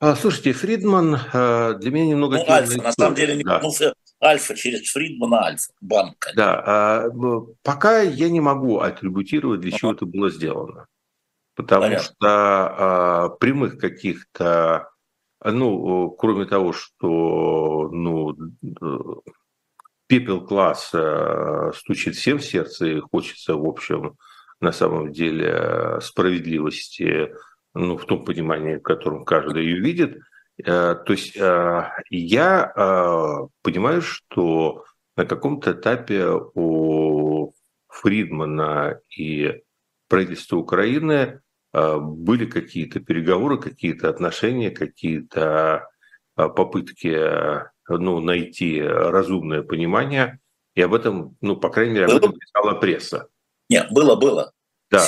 [0.00, 2.36] А, слушайте, Фридман э, для меня немного...
[2.36, 3.60] Ну, Альфа, на самом деле, да.
[3.60, 3.70] ну,
[4.22, 6.30] Альфа через Фридмана Альфа, банк.
[6.36, 7.10] Да, а,
[7.62, 10.86] пока я не могу атрибутировать, для чего это было сделано.
[11.54, 12.04] Потому Понятно.
[12.04, 14.90] что а, прямых каких-то,
[15.42, 18.36] ну, кроме того, что, ну,
[20.06, 24.16] пепел класса стучит всем в сердце и хочется, в общем,
[24.60, 27.34] на самом деле справедливости,
[27.74, 30.18] ну, в том понимании, в котором каждый ее видит.
[30.62, 34.84] Э, то есть э, я э, понимаю, что
[35.16, 37.52] на каком-то этапе у
[37.88, 39.62] Фридмана и
[40.08, 41.40] правительства Украины
[41.72, 45.88] были какие-то переговоры, какие-то отношения, какие-то
[46.36, 47.16] попытки
[47.88, 50.38] ну, найти разумное понимание.
[50.74, 53.28] И об этом, ну, по крайней мере, об этом писала пресса.
[53.68, 54.52] Нет, было, было.
[54.90, 55.06] Да.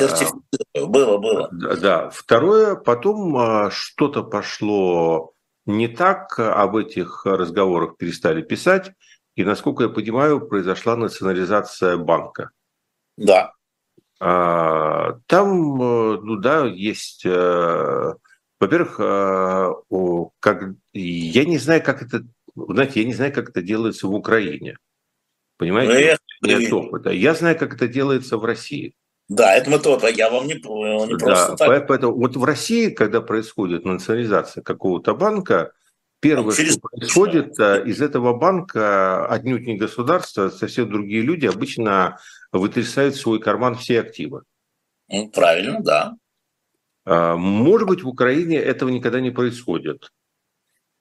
[0.74, 1.48] Было, было.
[1.52, 2.10] Да.
[2.10, 5.32] Второе, потом а, что-то пошло
[5.64, 8.92] не так, об этих разговорах перестали писать,
[9.34, 12.50] и, насколько я понимаю, произошла национализация банка.
[13.16, 13.52] Да.
[14.20, 18.14] А, там, ну да, есть, э,
[18.60, 18.96] во-первых,
[20.40, 22.22] как, я не знаю, как это,
[22.54, 24.78] знаете, я не знаю, как это делается в Украине.
[25.58, 26.18] Понимаете?
[26.42, 27.11] Нет опыта.
[27.11, 28.94] Я знаю, как это делается в России.
[29.29, 31.88] Да, это мы то, я вам не, не просто да, так.
[31.88, 35.72] Поэтому вот в России, когда происходит национализация какого-то банка,
[36.20, 36.75] первое, Через...
[36.75, 42.18] что происходит, э, из этого банка отнюдь не государство, а совсем другие люди обычно
[42.53, 44.42] вытрясают в свой карман все активы.
[45.09, 46.14] Ну, правильно, да.
[47.05, 50.12] А, может быть, в Украине этого никогда не происходит.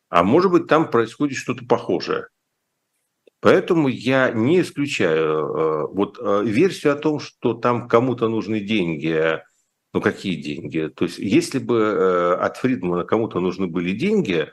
[0.09, 2.27] А может быть, там происходит что-то похожее.
[3.41, 9.41] Поэтому я не исключаю э, вот э, версию о том, что там кому-то нужны деньги.
[9.93, 10.91] Ну какие деньги?
[10.95, 14.51] То есть если бы э, от Фридмана кому-то нужны были деньги,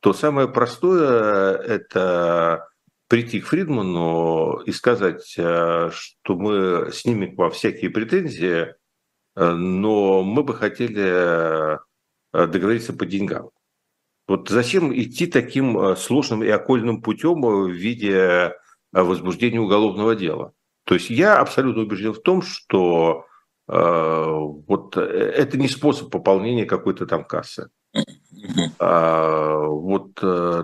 [0.00, 2.68] то самое простое– это
[3.08, 5.90] прийти к Фридману и сказать, что
[6.28, 8.74] мы снимем к вам всякие претензии,
[9.34, 11.78] но мы бы хотели
[12.32, 13.53] договориться по деньгам.
[14.26, 18.52] Вот зачем идти таким э, сложным и окольным путем э, в виде э,
[18.92, 20.52] возбуждения уголовного дела?
[20.84, 23.26] То есть я абсолютно убежден в том, что
[23.66, 27.70] вот это не способ пополнения какой-то там кассы.
[28.78, 30.16] А, вот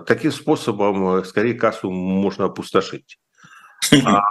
[0.05, 3.17] таким способом скорее кассу можно опустошить.
[4.05, 4.21] А,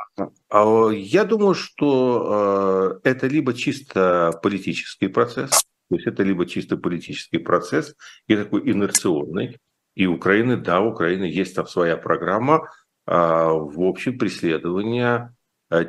[0.49, 7.38] а я думаю, что это либо чисто политический процесс, то есть это либо чисто политический
[7.38, 7.94] процесс
[8.29, 9.59] и такой инерционный.
[9.96, 12.70] И Украины, да, у Украины есть там своя программа,
[13.07, 15.35] в общем, преследования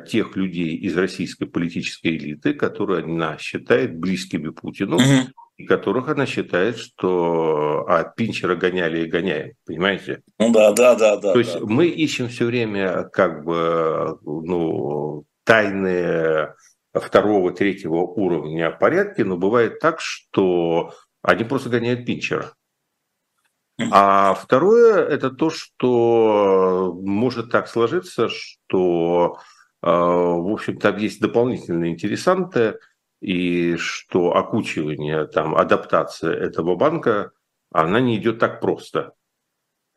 [0.08, 6.26] тех людей из российской политической элиты, которые она считает близкими Путину, угу и которых она
[6.26, 10.22] считает, что от Пинчера гоняли и гоняем, понимаете?
[10.38, 11.32] Ну да, да, да, да.
[11.32, 11.64] То есть да.
[11.64, 16.54] мы ищем все время как бы ну, тайные
[16.94, 22.52] второго, третьего уровня порядки, но бывает так, что они просто гоняют Пинчера.
[23.90, 29.38] А второе– это то, что может так сложиться, что,
[29.82, 32.78] э, в общем, там есть дополнительные интересанты–
[33.22, 37.30] и что окучивание, там, адаптация этого банка,
[37.70, 39.12] она не идет так просто,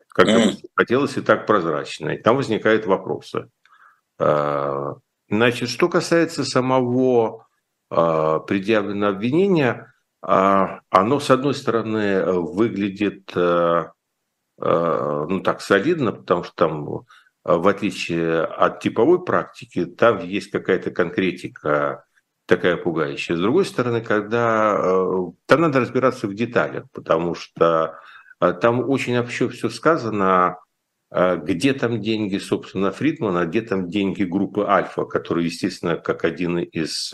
[0.08, 0.58] как mm.
[0.76, 2.10] хотелось и так прозрачно.
[2.10, 3.50] И там возникают вопросы.
[4.20, 4.94] А,
[5.28, 7.46] значит, что касается самого
[7.90, 13.32] а, предъявленного обвинения, а, оно, с одной стороны, выглядит
[14.58, 17.04] ну, так солидно, потому что там,
[17.44, 22.06] в отличие от типовой практики, там есть какая-то конкретика
[22.46, 23.36] такая пугающая.
[23.36, 27.98] С другой стороны, когда э, там надо разбираться в деталях, потому что
[28.40, 30.65] э, там очень вообще все сказано, э,
[31.10, 37.12] где там деньги, собственно, Фридмана, где там деньги группы Альфа, который, естественно, как один из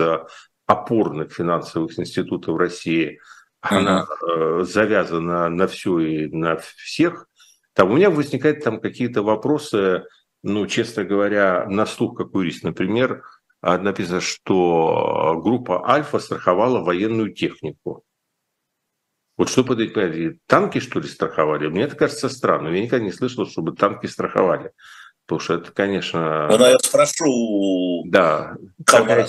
[0.66, 3.20] опорных финансовых институтов России,
[3.60, 4.06] она
[4.60, 7.26] завязана на все и на всех.
[7.74, 10.04] Там у меня возникают там какие-то вопросы,
[10.42, 13.22] ну, честно говоря, на слух как юрист, например,
[13.60, 18.04] написано, что группа Альфа страховала военную технику.
[19.42, 21.66] Вот что под этим танки, что ли, страховали?
[21.66, 22.74] Мне это кажется странным.
[22.74, 24.70] Я никогда не слышал, чтобы танки страховали.
[25.26, 26.46] Потому что это, конечно...
[26.46, 28.04] Ну, я спрошу...
[28.06, 28.54] Да.
[28.86, 29.26] Такая,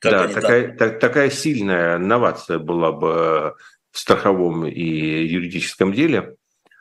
[0.00, 3.54] да, такая, так, такая сильная новация была бы
[3.90, 6.36] в страховом и юридическом деле.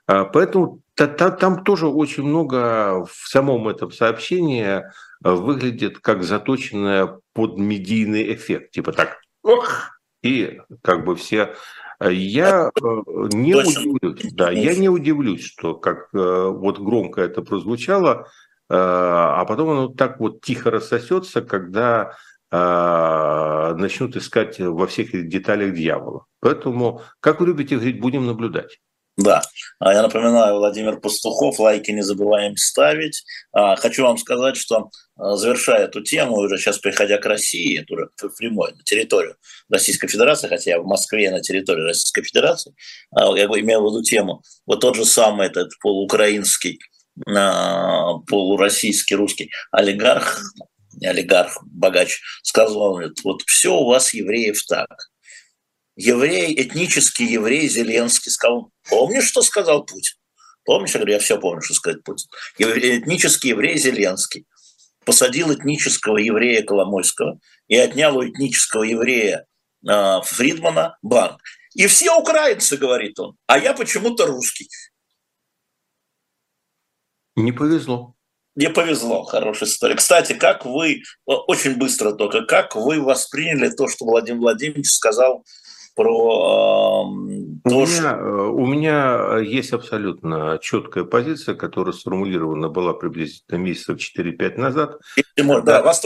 [0.08, 4.84] А, поэтому там тоже очень много в самом этом сообщении
[5.20, 8.72] выглядит как заточенная под медийный эффект.
[8.72, 11.56] Типа так, ох, и как бы все...
[12.12, 12.82] Я э,
[13.32, 18.28] не удивлюсь, да, я не удивлюсь, что как э, вот громко это прозвучало,
[18.70, 22.16] э, а потом оно так вот тихо рассосется, когда
[22.52, 26.26] начнут искать во всех деталях дьявола.
[26.40, 28.80] Поэтому, как вы любите говорить, будем наблюдать.
[29.16, 29.44] Да,
[29.80, 33.24] а я напоминаю, Владимир Пастухов, лайки не забываем ставить.
[33.52, 37.94] А, хочу вам сказать, что а, завершая эту тему, уже сейчас приходя к России, это
[37.94, 39.36] уже прямой, на территорию
[39.70, 42.74] Российской Федерации, хотя я в Москве на территории Российской Федерации,
[43.16, 46.80] я имею в виду тему, вот тот же самый этот полуукраинский,
[47.24, 50.42] полуроссийский русский олигарх,
[51.04, 55.12] олигарх, богач, сказал, вот все у вас евреев так,
[55.96, 60.16] еврей, этнический еврей Зеленский сказал, помнишь, что сказал Путин?
[60.66, 62.28] Помнишь, я говорю, я все помню, что сказал Путин.
[62.58, 64.46] Этнический еврей Зеленский
[65.06, 69.46] посадил этнического еврея Коломойского и отнял у этнического еврея
[69.88, 71.42] э, Фридмана банк.
[71.74, 74.70] И все украинцы, говорит он, а я почему-то русский.
[77.36, 78.16] Не повезло.
[78.56, 79.96] Не повезло, хорошая история.
[79.96, 85.44] Кстати, как вы, очень быстро только, как вы восприняли то, что Владимир Владимирович сказал
[85.96, 88.02] про э, то, у, что...
[88.02, 88.18] меня,
[88.50, 95.00] у меня есть абсолютно четкая позиция, которая сформулирована была приблизительно месяцев 4-5 назад.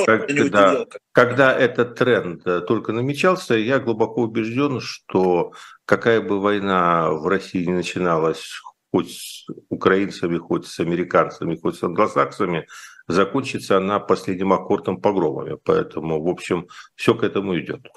[0.06, 5.54] Когда, да, когда, когда этот тренд э, только намечался, я глубоко убежден, что
[5.86, 11.84] какая бы война в России не начиналась, хоть с украинцами, хоть с американцами, хоть с
[11.84, 12.68] англосаксами,
[13.08, 15.58] закончится она последним аккордом погромами.
[15.64, 17.88] Поэтому, в общем, все к этому идет.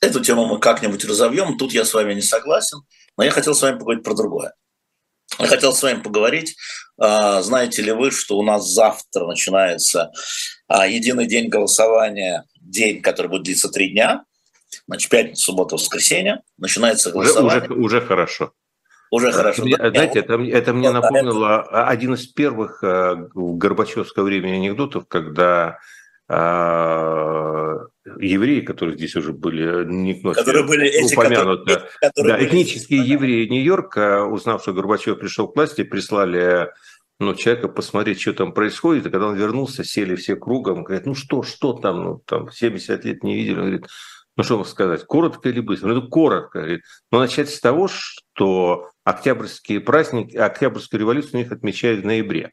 [0.00, 1.56] Эту тему мы как-нибудь разовьем.
[1.56, 2.82] Тут я с вами не согласен.
[3.16, 4.54] Но я хотел с вами поговорить про другое.
[5.38, 6.56] Я хотел с вами поговорить,
[6.98, 10.12] а, знаете ли вы, что у нас завтра начинается
[10.68, 14.24] а, единый день голосования, день, который будет длиться три дня,
[14.86, 17.62] значит, пятница, суббота, воскресенье, начинается голосование.
[17.62, 18.52] Уже, уже, уже хорошо.
[19.10, 19.62] Уже хорошо.
[19.62, 19.90] Мне, да?
[19.90, 21.86] Знаете, это, это мне напомнило это...
[21.86, 25.78] один из первых в Горбачевское время анекдотов, когда
[28.18, 33.12] евреи, которые здесь уже были не к которые были эти, упомянуты, которые, да, этнические были...
[33.12, 36.70] евреи Нью-Йорка, узнав, что Горбачев пришел к власти, прислали
[37.20, 39.06] ну, человека посмотреть, что там происходит.
[39.06, 43.04] И когда он вернулся, сели все кругом, говорят, ну что, что там, ну там 70
[43.04, 43.54] лет не видели.
[43.54, 43.86] Он говорит,
[44.36, 45.94] ну что вам сказать, коротко или быстро?
[45.94, 46.58] Ну, коротко.
[46.58, 46.82] Говорит.
[47.10, 52.52] Но начать с того, что октябрьские праздники, октябрьскую революцию у них отмечают в ноябре.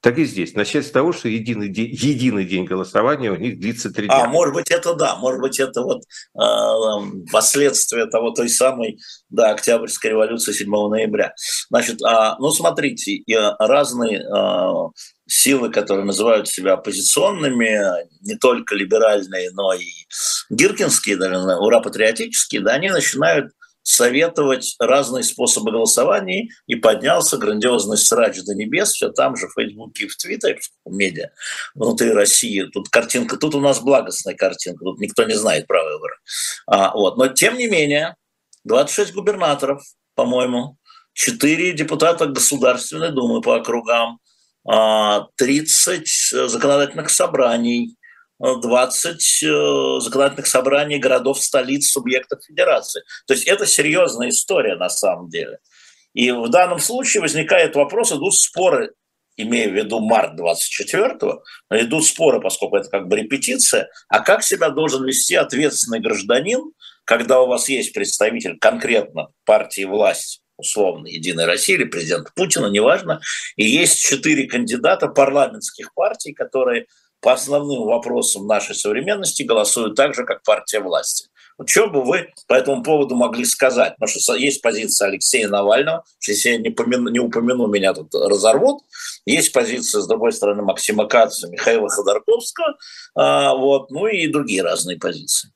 [0.00, 0.54] Так и здесь.
[0.54, 4.24] Начать с того, что единый день, единый день голосования у них длится три дня.
[4.24, 5.16] А, может быть, это да.
[5.16, 6.02] Может быть, это вот
[6.40, 11.34] э, последствия того, той самой да, Октябрьской революции 7 ноября.
[11.68, 13.24] Значит, э, ну, смотрите,
[13.58, 14.72] разные э,
[15.26, 17.80] силы, которые называют себя оппозиционными,
[18.20, 19.86] не только либеральные, но и
[20.48, 23.52] гиркинские, даже ура патриотические, да, они начинают
[23.88, 30.04] советовать разные способы голосования, и поднялся грандиозный срач до небес, все там же в Фейсбуке
[30.04, 31.30] и в Твиттере, в медиа,
[31.74, 32.64] внутри России.
[32.64, 36.16] Тут картинка, тут у нас благостная картинка, тут никто не знает про выборы.
[36.66, 37.16] А, вот.
[37.16, 38.14] Но тем не менее,
[38.64, 39.82] 26 губернаторов,
[40.14, 40.76] по-моему,
[41.14, 44.18] 4 депутата Государственной Думы по округам,
[44.66, 47.96] 30 а, законодательных собраний,
[48.38, 53.02] 20 э, законодательных собраний городов, столиц, субъектов федерации.
[53.26, 55.58] То есть это серьезная история на самом деле.
[56.14, 58.92] И в данном случае возникает вопрос, идут споры,
[59.36, 64.70] имея в виду март 24-го, идут споры, поскольку это как бы репетиция, а как себя
[64.70, 66.72] должен вести ответственный гражданин,
[67.04, 73.20] когда у вас есть представитель конкретно партии власти, условно, Единой России или президента Путина, неважно,
[73.56, 76.86] и есть четыре кандидата парламентских партий, которые
[77.20, 81.28] по основным вопросам нашей современности голосуют так же, как партия власти.
[81.58, 83.96] Вот что бы вы по этому поводу могли сказать?
[83.98, 88.14] Потому что есть позиция Алексея Навального, что если я не, помяну, не упомяну, меня тут
[88.14, 88.82] разорвут.
[89.26, 92.76] Есть позиция, с другой стороны, Максима Каца, Михаила Ходорковского,
[93.16, 95.50] а, вот, ну и другие разные позиции.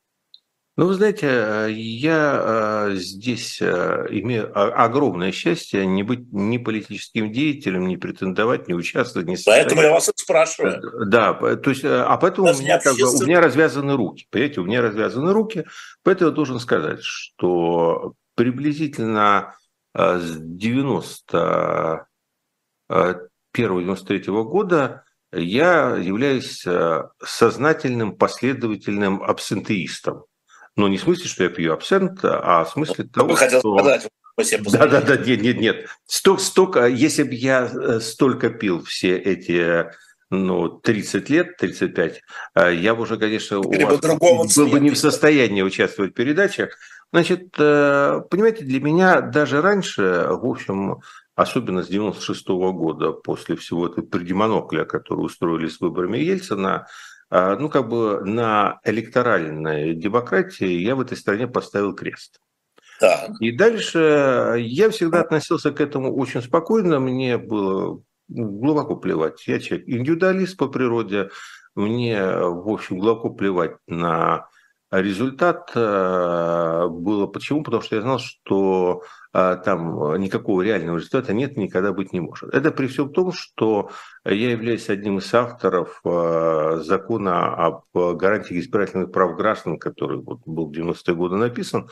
[0.74, 7.30] Ну, вы знаете, э, я э, здесь э, имею огромное счастье не быть ни политическим
[7.30, 9.64] деятелем, не претендовать, не участвовать, не состоять.
[9.66, 10.80] Поэтому я вас и спрашиваю.
[11.06, 14.26] Да, то есть, а поэтому у меня, как бы, у меня развязаны руки.
[14.30, 15.66] Понимаете, у меня развязаны руки.
[16.04, 19.54] Поэтому я должен сказать, что приблизительно
[19.94, 22.04] с 91-93
[24.44, 25.04] года
[25.34, 26.64] я являюсь
[27.22, 30.24] сознательным последовательным абсентеистом.
[30.76, 33.78] Но не в смысле, что я пью абсент, а в смысле того, Вы хотел что...
[33.78, 34.08] сказать,
[34.72, 35.86] да, да, да, нет, нет, нет.
[36.06, 39.90] Столько, столько, если бы я э, столько пил все эти
[40.30, 42.22] ну, 30 лет, 35,
[42.54, 46.78] э, я бы уже, конечно, у вас был бы не в состоянии участвовать в передачах.
[47.12, 51.02] Значит, э, понимаете, для меня даже раньше, в общем,
[51.34, 56.86] особенно с 96 -го года, после всего этого предимонокля, который устроили с выборами Ельцина,
[57.32, 62.40] ну, как бы на электоральной демократии я в этой стране поставил крест.
[63.00, 63.30] Так.
[63.40, 69.46] И дальше я всегда относился к этому очень спокойно, мне было глубоко плевать.
[69.46, 71.30] Я человек индивидуалист по природе,
[71.74, 74.46] мне, в общем, глубоко плевать на
[75.00, 75.70] результат.
[75.74, 77.62] Э, было почему?
[77.62, 82.52] Потому что я знал, что а, там никакого реального результата нет, никогда быть не может.
[82.52, 83.90] Это при всем том, что
[84.24, 90.72] я являюсь одним из авторов а, закона об гарантии избирательных прав граждан, который был в
[90.72, 91.88] 90-е годы написан,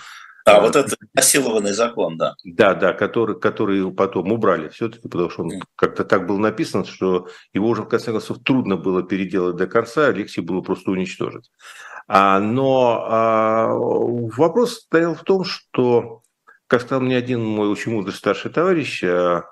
[0.47, 2.35] а, а, вот это насилованный закон, да.
[2.45, 7.29] Да, да, который, который потом убрали все-таки, потому что он как-то так был написан, что
[7.53, 11.51] его уже, в конце концов, трудно было переделать до конца, а легче было просто уничтожить.
[12.13, 16.23] А, но а, вопрос стоял в том, что
[16.67, 19.43] как сказал мне один мой очень мудрый старший товарищ, э, э,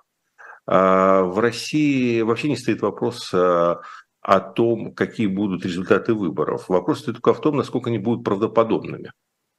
[0.67, 3.77] в России вообще не стоит вопрос э,
[4.21, 6.69] о том, какие будут результаты выборов.
[6.69, 9.13] Вопрос стоит только в том, насколько они будут правдоподобными.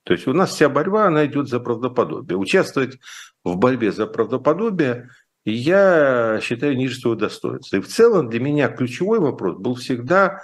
[0.04, 2.38] То есть у нас вся борьба, она идет за правдоподобие.
[2.38, 2.98] Участвовать
[3.46, 5.10] в борьбе за правдоподобие
[5.46, 7.78] я считаю ниже своего достоинства.
[7.78, 10.44] И в целом для меня ключевой вопрос был всегда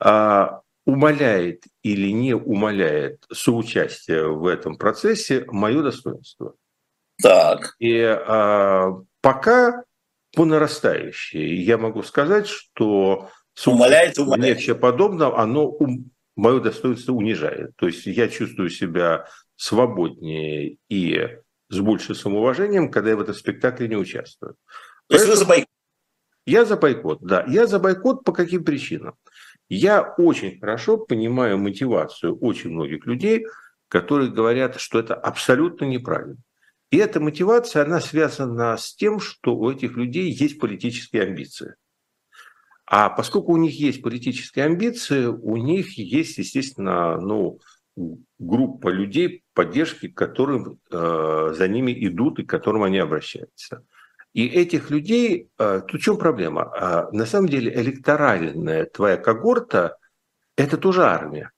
[0.00, 6.54] а, умаляет или не умаляет соучастие в этом процессе мое достоинство.
[7.22, 7.74] Так.
[7.78, 9.84] И а, пока
[10.34, 13.28] по нарастающей я могу сказать, что
[13.66, 14.56] умаляет, умаляет.
[14.56, 17.76] нечто подобное, оно ум, мое достоинство унижает.
[17.76, 19.26] То есть я чувствую себя
[19.56, 21.36] свободнее и
[21.68, 24.56] с большим самоуважением, когда я в этом спектакле не участвую.
[25.08, 25.68] То есть вы за бойкот?
[26.46, 27.44] Я за бойкот, да.
[27.46, 29.16] Я за бойкот по каким причинам?
[29.68, 33.46] Я очень хорошо понимаю мотивацию очень многих людей,
[33.88, 36.38] которые говорят, что это абсолютно неправильно.
[36.90, 41.74] И эта мотивация, она связана с тем, что у этих людей есть политические амбиции.
[42.86, 47.60] А поскольку у них есть политические амбиции, у них есть, естественно, ну,
[48.38, 53.84] группа людей поддержки, которым э, за ними идут и к которым они обращаются.
[54.38, 56.62] И этих людей, э, тут в чем проблема?
[56.72, 59.96] А, на самом деле электоральная твоя когорта–
[60.56, 61.50] это тоже армия.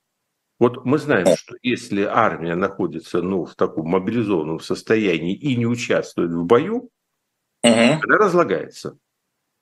[0.58, 6.30] Вот мы знаем, что если армия находится ну, в таком мобилизованном состоянии и не участвует
[6.30, 6.90] в бою, угу.
[7.62, 8.96] она разлагается.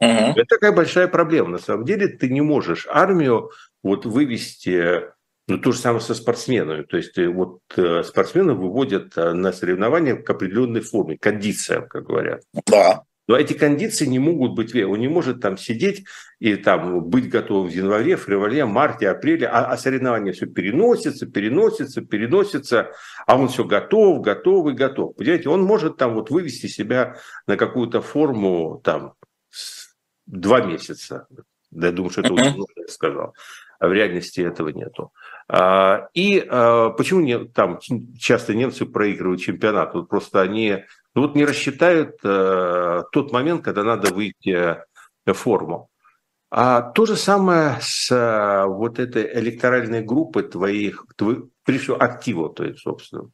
[0.00, 0.36] Угу.
[0.36, 1.48] Это такая большая проблема.
[1.48, 3.50] На самом деле ты не можешь армию
[3.82, 5.10] вот вывести,
[5.48, 6.84] ну то же самое со спортсменами.
[6.84, 12.44] То есть вот э, спортсмены выводят э, на соревнования к определенной форме, кондициям, как говорят.
[12.64, 13.02] Да.
[13.28, 16.06] Но эти кондиции не могут быть, он не может там сидеть
[16.38, 22.00] и там быть готовым в январе, феврале, марте, апреле, а, а соревнования все переносится, переносится,
[22.00, 22.90] переносится,
[23.26, 25.14] а он все готов, готов и готов.
[25.14, 29.12] Понимаете, он может там вот вывести себя на какую-то форму там
[30.24, 31.26] два месяца.
[31.70, 33.34] Да, я думаю, что это очень много я сказал.
[33.78, 35.12] А в реальности этого нету.
[35.48, 37.78] А, и а, почему там
[38.18, 39.94] часто немцы проигрывают чемпионат?
[39.94, 44.76] Вот просто они ну, вот не рассчитают э, тот момент, когда надо выйти
[45.26, 45.90] в форму.
[46.50, 52.78] А то же самое с э, вот этой электоральной группой твоих, твоих прежде активов твоих
[52.78, 53.30] собственных.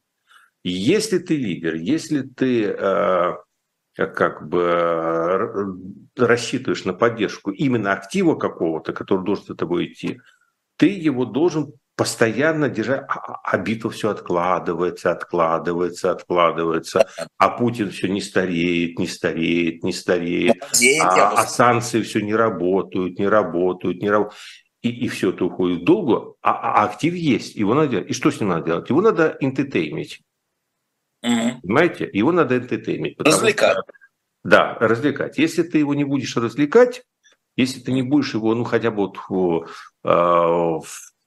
[0.63, 3.33] Если ты лидер, если ты э,
[3.95, 5.65] как бы э,
[6.17, 10.19] рассчитываешь на поддержку именно актива какого-то, который должен за тобой идти,
[10.77, 17.07] ты его должен постоянно держать, а, а битва все откладывается, откладывается, откладывается,
[17.37, 20.57] а Путин все не стареет, не стареет, не стареет,
[21.01, 24.37] а, а санкции все не работают, не работают, не работают.
[24.81, 28.09] И, и все это уходит в долгу, а, а актив есть, его надо делать.
[28.09, 28.89] И что с ним надо делать?
[28.89, 30.21] Его надо интетеймить.
[31.23, 31.61] Угу.
[31.63, 32.09] Понимаете?
[32.13, 33.19] Его надо интетеймить.
[33.19, 33.71] Развлекать.
[33.71, 33.83] Что,
[34.43, 35.39] да, развлекать.
[35.39, 37.03] Если ты его не будешь развлекать,
[37.55, 39.67] если ты не будешь его, ну, хотя бы вот в,
[40.03, 40.83] в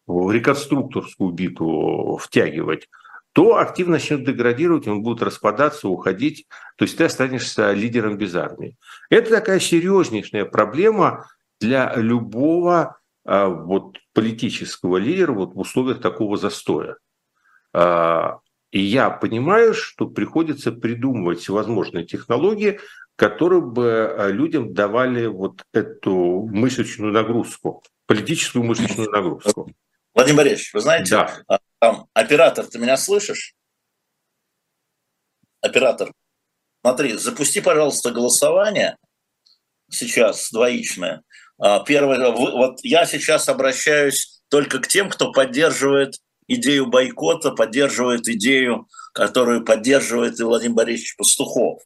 [0.08, 2.88] в реконструкторскую битву втягивать,
[3.32, 6.46] то актив начнет деградировать, он будет распадаться, уходить.
[6.76, 8.76] То есть ты останешься лидером без армии.
[9.10, 11.26] Это такая серьезнейшая проблема
[11.60, 16.96] для любого а, вот, политического лидера вот, в условиях такого застоя.
[17.74, 18.38] А,
[18.70, 22.80] и я понимаю, что приходится придумывать всевозможные технологии,
[23.18, 29.72] которые бы а, людям давали вот эту мышечную нагрузку, политическую мышечную нагрузку.
[30.14, 31.42] Владимир Борисович, вы знаете, да.
[31.48, 33.56] А, там, оператор, ты меня слышишь?
[35.60, 36.12] Оператор,
[36.80, 38.96] смотри, запусти, пожалуйста, голосование
[39.90, 41.24] сейчас двоичное.
[41.58, 46.14] А, первое, вот я сейчас обращаюсь только к тем, кто поддерживает
[46.46, 51.82] идею бойкота, поддерживает идею, которую поддерживает и Владимир Борисович Пастухов.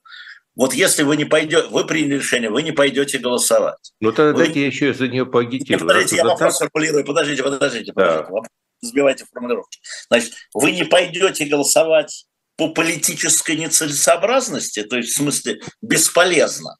[0.54, 3.92] Вот если вы не пойдете, вы приняли решение, вы не пойдете голосовать.
[4.00, 4.44] Ну тогда вы...
[4.44, 5.86] дайте я еще за нее поагитирую.
[5.86, 6.70] Подождите, я вопрос так...
[6.70, 7.04] формулирую.
[7.04, 8.30] Подождите, подождите, подождите.
[8.30, 8.48] Да.
[8.80, 9.80] Сбивайте формулировки.
[10.08, 12.26] Значит, вы не пойдете голосовать
[12.56, 16.76] по политической нецелесообразности, то есть в смысле бесполезно,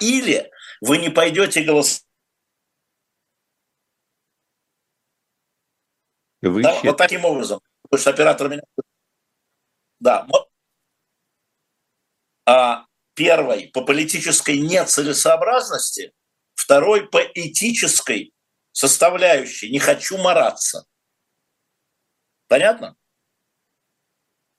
[0.00, 0.50] или
[0.82, 2.06] вы не пойдете голосовать
[6.42, 7.60] Вы да, вот таким образом.
[7.82, 8.62] Потому что оператор меня...
[10.00, 10.26] Да.
[12.44, 12.84] А,
[13.16, 16.12] Первый по политической нецелесообразности,
[16.54, 18.32] второй по этической
[18.72, 19.70] составляющей.
[19.70, 20.84] Не хочу мараться.
[22.46, 22.94] Понятно?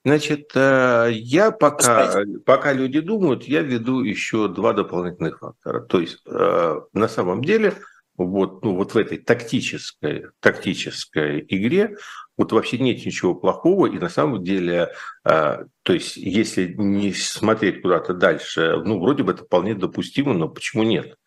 [0.04, 5.82] Значит, э, я пока, пока люди думают, я веду еще два дополнительных фактора.
[5.82, 7.76] То есть, э, на самом деле,
[8.16, 11.98] вот, ну, вот в этой тактической, тактической игре
[12.38, 14.92] вот вообще нет ничего плохого, и на самом деле,
[15.26, 20.48] э, то есть если не смотреть куда-то дальше, ну, вроде бы это вполне допустимо, но
[20.48, 21.18] почему нет?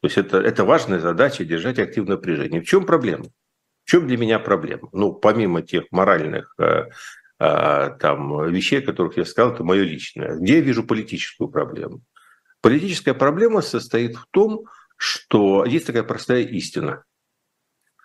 [0.00, 2.60] То есть это, это важная задача держать активное напряжение.
[2.60, 3.26] В чем проблема?
[3.84, 4.88] В чем для меня проблема?
[4.92, 6.88] Ну, помимо тех моральных э,
[7.38, 10.36] э, там, вещей, о которых я сказал, это мое личное.
[10.36, 12.02] Где я вижу политическую проблему?
[12.60, 14.64] Политическая проблема состоит в том,
[14.96, 17.04] что есть такая простая истина.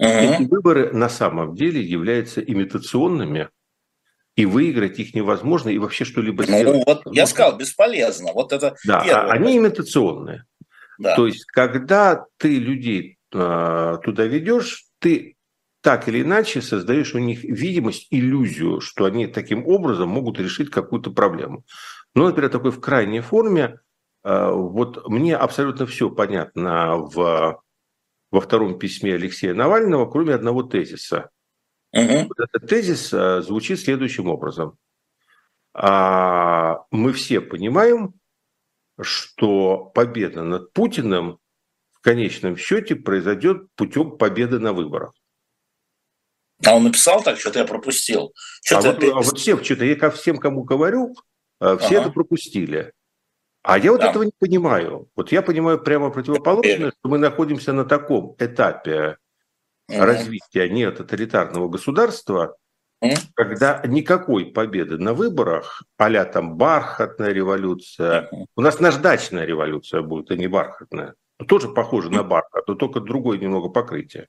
[0.06, 3.50] Эти выборы на самом деле являются имитационными,
[4.38, 6.84] и выиграть их невозможно, и вообще что-либо ну, сделать.
[6.86, 8.32] Вот я сказал, бесполезно.
[8.34, 9.32] Вот это да, первое.
[9.32, 10.46] они имитационные.
[10.98, 11.18] Да.
[11.18, 15.36] То есть, когда ты людей э, туда ведешь, ты
[15.82, 21.12] так или иначе создаешь у них видимость, иллюзию, что они таким образом могут решить какую-то
[21.12, 21.66] проблему.
[22.16, 23.80] Ну, например, такой в крайней форме
[24.24, 27.62] Э, вот мне абсолютно все понятно в,
[28.32, 31.30] во втором письме Алексея Навального, кроме одного тезиса.
[31.94, 32.28] Угу.
[32.30, 34.78] Вот этот тезис э, звучит следующим образом.
[35.74, 38.14] А, мы все понимаем,
[39.00, 41.40] что победа над Путиным
[41.92, 45.14] в конечном счете произойдет путем победы на выборах.
[46.66, 48.34] А он написал так, что-то я пропустил.
[48.64, 51.16] Что а, вот, а вот всем, что-то я всем, кому говорю,
[51.60, 52.02] э, все ага.
[52.02, 52.94] это пропустили.
[53.64, 54.10] А я вот да.
[54.10, 55.08] этого не понимаю.
[55.16, 59.18] Вот я понимаю прямо противоположное, что мы находимся на таком этапе
[59.88, 60.00] угу.
[60.00, 62.56] развития не тоталитарного государства,
[63.34, 70.36] когда никакой победы на выборах, а там бархатная революция, у нас наждачная революция будет, а
[70.36, 71.16] не бархатная,
[71.48, 74.28] тоже похоже на бархат, но только другое немного покрытие.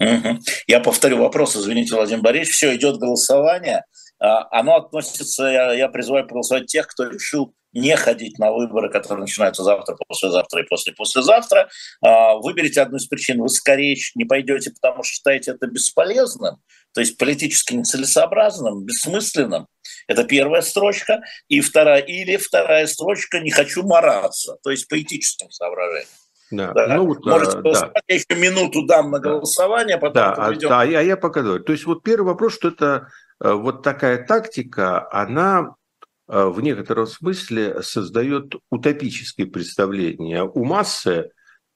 [0.00, 0.40] Угу.
[0.66, 2.56] Я повторю вопрос, извините, Владимир Борисович.
[2.56, 3.84] Все, идет голосование.
[4.18, 9.22] А, оно относится, я, я призываю проголосовать тех, кто решил не ходить на выборы, которые
[9.22, 11.68] начинаются завтра, послезавтра и после-послезавтра.
[12.00, 13.40] А, выберите одну из причин.
[13.40, 16.56] Вы скорее не пойдете, потому что считаете это бесполезным,
[16.94, 19.66] то есть политически нецелесообразным, бессмысленным.
[20.06, 21.20] Это первая строчка.
[21.48, 26.08] И вторая, или вторая строчка «не хочу мараться», то есть по этическим соображениям.
[26.50, 26.72] Да.
[26.72, 26.96] Да.
[26.96, 27.92] Ну, вот, Можете да.
[28.06, 30.68] я еще минуту дам на голосование, потом да, подведем.
[30.68, 31.64] Да, а я пока говорю.
[31.64, 33.08] То есть вот первый вопрос, что это
[33.42, 35.83] э, вот такая тактика, она э,
[36.26, 41.30] в некотором смысле создает утопические представления у массы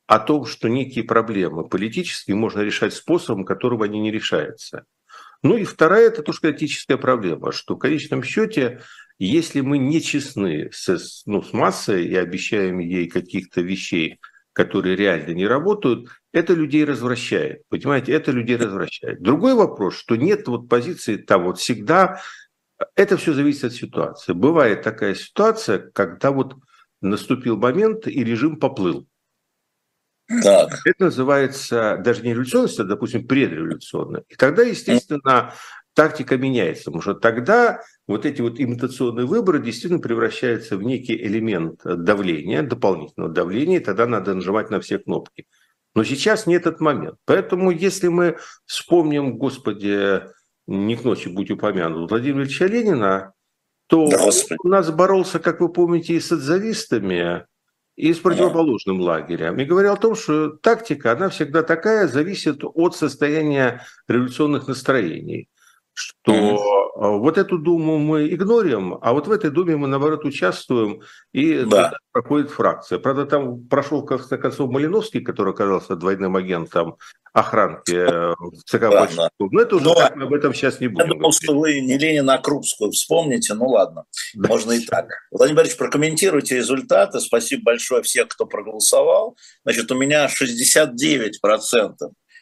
[0.06, 4.84] о том, что некие проблемы политические можно решать способом, которым они не решаются.
[5.42, 8.80] Ну и вторая– это тоже этическая проблема, что в конечном счете,
[9.18, 14.18] если мы не честны с, ну, с массой и обещаем ей каких-то вещей,
[14.54, 17.62] которые реально не работают, это людей развращает.
[17.68, 19.22] Понимаете, это людей развращает.
[19.22, 22.20] Другой вопрос, что нет вот позиции там вот всегда,
[22.94, 24.32] это все зависит от ситуации.
[24.32, 26.56] Бывает такая ситуация, когда вот
[27.00, 29.06] наступил момент и режим поплыл.
[30.42, 30.70] Так.
[30.84, 34.24] Это называется даже не революционность, а, допустим, предреволюционная.
[34.28, 35.54] И тогда, естественно,
[35.94, 41.80] тактика меняется, потому что тогда вот эти вот имитационные выборы действительно превращаются в некий элемент
[41.82, 45.46] давления, дополнительного давления, и тогда надо нажимать на все кнопки.
[45.94, 47.16] Но сейчас не этот момент.
[47.24, 50.22] Поэтому если мы вспомним, Господи,
[50.68, 53.32] не к ночи будь упомянут, Владимира Ильича Ленина,
[53.88, 54.58] то Господи.
[54.62, 57.46] он у нас боролся, как вы помните, и с отзавистами,
[57.96, 59.58] и с противоположным лагерем.
[59.58, 65.48] И говорил о том, что тактика, она всегда такая, зависит от состояния революционных настроений
[65.98, 67.18] что mm-hmm.
[67.18, 71.92] вот эту думу мы игнорим, а вот в этой думе мы, наоборот, участвуем, и да.
[72.12, 72.98] проходит фракция.
[72.98, 76.96] Правда, там прошел, в конце концов, Малиновский, который оказался двойным агентом
[77.32, 81.06] охранки в ЦК да, Но это уже Но, так, мы об этом сейчас не будем
[81.06, 81.42] Я думал, говорить.
[81.42, 83.54] что вы не Ленина, а Крупскую вспомните.
[83.54, 84.48] Ну ладно, да.
[84.48, 85.08] можно и так.
[85.30, 87.20] Владимир Борисович, прокомментируйте результаты.
[87.20, 89.36] Спасибо большое всем, кто проголосовал.
[89.64, 91.32] Значит, у меня 69%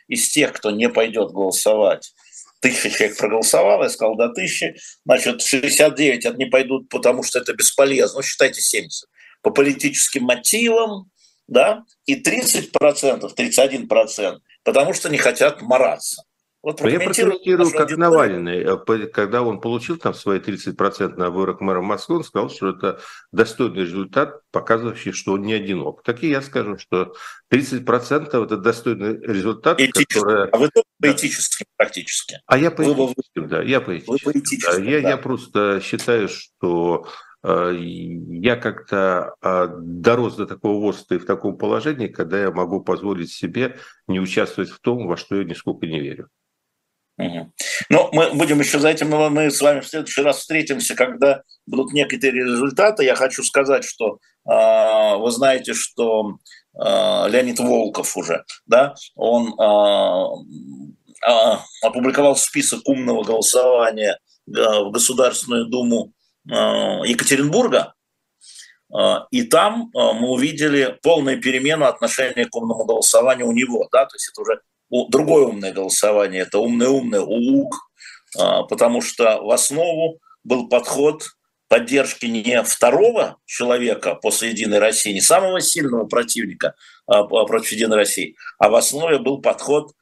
[0.09, 2.13] из тех, кто не пойдет голосовать,
[2.61, 7.55] тысяча человек проголосовало, я сказал, до тысячи, значит, 69 это не пойдут, потому что это
[7.55, 9.09] бесполезно, ну, считайте 70.
[9.43, 11.11] По политическим мотивам,
[11.47, 16.25] да, и 30%, 31%, потому что не хотят мараться.
[16.63, 17.99] Вот я прокомментирую, как аудиторию.
[17.99, 22.71] Навальный, э, когда он получил там свои 30% на выборах мэра Москвы, он сказал, что
[22.71, 23.01] это
[23.31, 26.03] достойный результат, показывающий, что он не одинок.
[26.03, 27.15] Так и я скажу, что
[27.53, 30.49] 30% это достойный результат, который...
[30.49, 31.09] А вы тоже да.
[31.09, 32.41] поэтически практически.
[32.47, 34.67] А я поэтически, да, я поэтически.
[34.67, 34.79] Да.
[34.79, 35.11] Я, да.
[35.11, 37.07] я просто считаю, что
[37.45, 42.81] э, я как-то э, дорос до такого возраста и в таком положении, когда я могу
[42.83, 43.79] позволить себе
[44.09, 46.29] не участвовать в том, во что я нисколько не верю.
[47.19, 51.93] Ну, мы будем еще за этим, мы с вами в следующий раз встретимся, когда будут
[51.93, 53.05] некоторые результаты.
[53.05, 56.37] Я хочу сказать, что э, вы знаете, что
[56.75, 60.27] э, Леонид Волков уже, да, он э,
[61.27, 66.13] э, опубликовал список умного голосования в Государственную Думу
[66.49, 67.95] э, Екатеринбурга,
[69.33, 73.89] и там мы увидели полную перемену отношения к умному голосованию у него.
[73.91, 74.07] Да?
[74.07, 74.61] То есть это уже
[75.09, 77.75] другое умное голосование, это умное-умное УУК,
[78.39, 81.25] а, потому что в основу был подход
[81.69, 86.75] поддержки не второго человека после «Единой России», не самого сильного противника
[87.07, 89.93] а, против «Единой России», а в основе был подход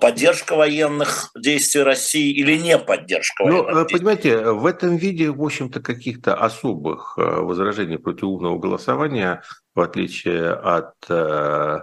[0.00, 3.98] поддержка военных действий России или не поддержка ну, военных действий.
[3.98, 9.42] Понимаете, в этом виде, в общем-то, каких-то особых э, возражений против умного голосования,
[9.74, 11.80] в отличие от э,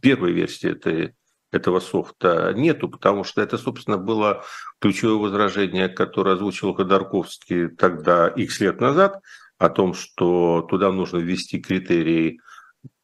[0.00, 1.14] первой версии этой
[1.52, 4.44] этого софта нету, потому что это, собственно, было
[4.80, 9.20] ключевое возражение, которое озвучил Ходорковский тогда, x лет назад,
[9.58, 12.40] о том, что туда нужно ввести критерии,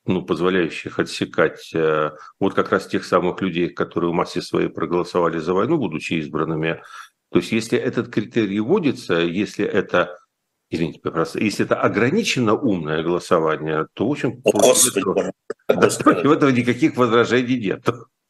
[0.06, 5.38] ну, позволяющих отсекать э, вот как раз тех самых людей, которые в массе своей проголосовали
[5.38, 6.82] за войну, будучи избранными.
[7.30, 10.16] То есть если этот критерий вводится, если это
[10.70, 15.32] извините, пожалуйста, если это ограничено умное голосование, то, в общем, О, против, этого,
[15.66, 17.86] против этого никаких возражений нет.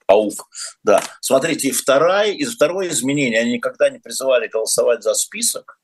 [0.08, 0.34] АУФ.
[0.82, 1.02] Да.
[1.20, 5.78] Смотрите, второе, из, второе изменение, они никогда не призывали голосовать за список,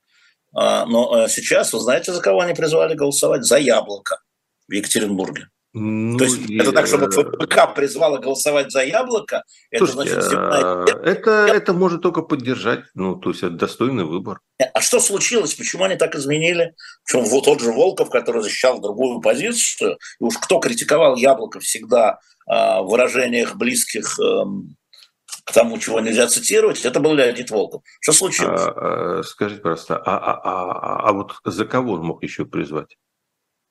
[0.55, 3.45] а, но э, сейчас, вы знаете, за кого они призывали голосовать?
[3.45, 4.20] За яблоко
[4.68, 5.49] в Екатеринбурге.
[5.77, 6.57] Ну, То есть и...
[6.57, 9.43] это так, чтобы ФБК призвала голосовать за яблоко?
[9.77, 10.85] Слушайте, это, значит, земная...
[11.03, 14.39] это, это может только поддержать, ну, то есть это достойный выбор.
[14.72, 15.55] А что случилось?
[15.55, 16.75] Почему они так изменили?
[17.05, 22.20] Причем вот тот же Волков, который защищал другую позицию, и уж кто критиковал яблоко всегда
[22.47, 24.77] а, в выражениях близких эм,
[25.45, 27.83] к тому, чего нельзя цитировать, это был Леонид Волков.
[28.01, 28.62] Что случилось?
[28.62, 32.97] А, а, скажите просто, а, а, а, а вот за кого он мог еще призвать?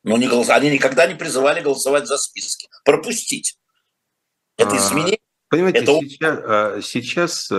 [0.04, 0.50] Ну, не голос...
[0.50, 2.68] они никогда не призывали голосовать за списки.
[2.84, 3.58] Пропустить.
[4.58, 5.20] Это изменение.
[5.50, 6.00] Понимаете, это...
[6.02, 7.50] сейчас, сейчас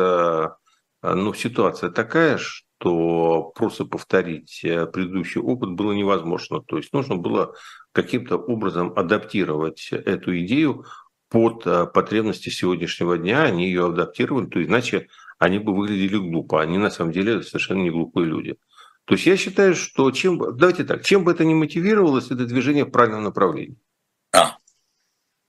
[1.03, 6.61] ну, ситуация такая, что просто повторить э, предыдущий опыт было невозможно.
[6.61, 7.55] То есть нужно было
[7.93, 10.85] каким-то образом адаптировать эту идею
[11.31, 16.61] под потребности сегодняшнего дня, они ее адаптировали, то иначе они бы выглядели глупо.
[16.61, 18.57] Они на самом деле совершенно не глупые люди.
[19.07, 22.85] То есть я считаю, что чем, давайте так, чем бы это ни мотивировалось, это движение
[22.85, 23.77] в правильном направлении.
[24.35, 24.57] А,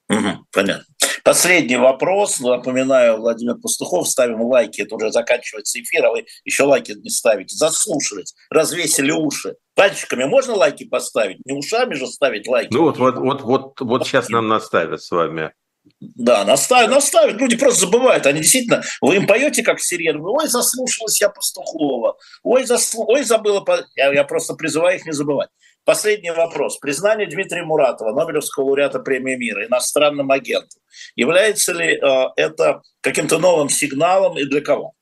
[0.10, 0.86] угу, понятно.
[1.24, 2.40] Последний вопрос.
[2.40, 7.56] Напоминаю, Владимир Пастухов, ставим лайки, это уже заканчивается эфир, а вы еще лайки не ставите.
[7.56, 9.56] Заслушались, развесили уши.
[9.74, 11.44] Пальчиками можно лайки поставить?
[11.44, 12.72] Не ушами же ставить лайки.
[12.72, 15.52] Ну вот, вот, вот, вот, вот сейчас нам наставят с вами.
[16.00, 17.40] Да, наставят, наставят.
[17.40, 18.26] Люди просто забывают.
[18.26, 20.22] Они действительно, вы им поете как сирен.
[20.22, 22.18] Ой, заслушалась я Пастухова.
[22.44, 23.06] Ой, заслу...
[23.08, 23.66] Ой забыла.
[23.96, 25.50] Я, я просто призываю их не забывать.
[25.84, 26.78] Последний вопрос.
[26.80, 30.82] Признание Дмитрия Муратова, Нобелевского лауреата премии мира, иностранным агентом.
[31.16, 34.94] Является ли э, это каким-то новым сигналом и для кого?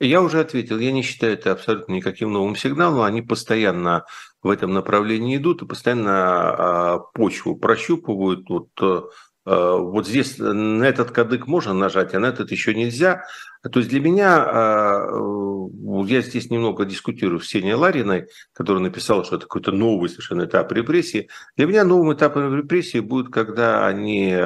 [0.00, 3.02] Я уже ответил, я не считаю это абсолютно никаким новым сигналом.
[3.02, 4.04] Они постоянно
[4.42, 8.48] в этом направлении идут и постоянно э, почву прощупывают.
[8.48, 9.02] Вот, Э,
[9.46, 13.24] вот здесь на этот кадык можно нажать, а на этот еще нельзя.
[13.62, 19.36] То есть для меня, э, я здесь немного дискутирую с Сеней Лариной, которая написала, что
[19.36, 21.28] это какой-то новый совершенно этап репрессии.
[21.56, 24.38] Для меня новым этапом репрессии будет, когда они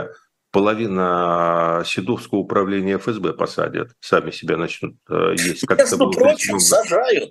[0.50, 5.66] половина Седовского управления ФСБ посадят, сами себя начнут э, есть.
[5.66, 7.30] Как Между прочим, сажают.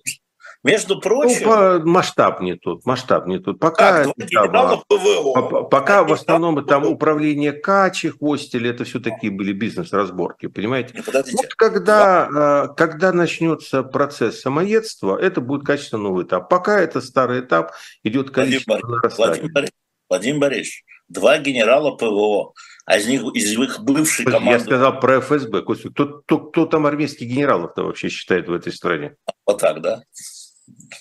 [0.63, 1.47] Между ну, прочим...
[1.47, 3.59] Ну, масштаб не тут, масштаб не тут.
[3.59, 4.15] Пока, как,
[4.51, 5.63] там, ПВО.
[5.63, 10.93] пока в основном там управление Качи, Хостели, это все такие были бизнес-разборки, понимаете?
[10.93, 16.49] Не, вот когда, э, когда начнется процесс самоедства, это будет качественно новый этап.
[16.49, 19.69] Пока это старый этап, идет количество Владимир, Владимир,
[20.09, 22.53] Владимир Борисович, два генерала ПВО,
[22.85, 24.51] а из них из их бывшей команды...
[24.51, 25.61] Я сказал про ФСБ.
[25.61, 29.15] Кто, кто, кто там армейских генералов-то вообще считает в этой стране?
[29.45, 30.03] Вот так, да?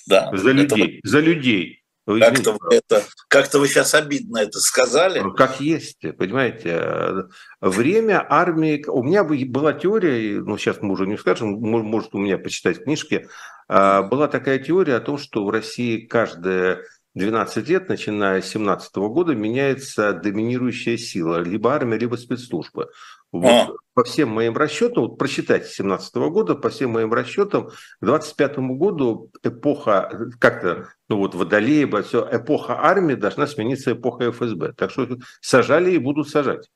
[0.06, 0.30] Да.
[0.32, 0.98] За людей.
[0.98, 1.08] Это...
[1.08, 1.82] За людей.
[2.06, 5.18] Как-то вы, это, как-то вы сейчас обидно это сказали.
[5.18, 7.26] Ну, как есть, понимаете.
[7.60, 8.84] Время армии...
[8.86, 13.26] У меня была теория, ну сейчас мы уже не скажем, может у меня почитать книжки,
[13.68, 16.84] а, была такая теория о том, что в России каждая
[17.16, 22.90] 12 лет, начиная с 17 года, меняется доминирующая сила, либо армия, либо спецслужбы.
[23.32, 23.68] Вот а.
[23.94, 29.30] по всем моим расчетам, вот просчитайте 17 года, по всем моим расчетам, к 25 году
[29.42, 34.72] эпоха, как-то, ну вот Водолея, все, эпоха армии должна смениться эпохой ФСБ.
[34.72, 36.70] Так что сажали и будут сажать.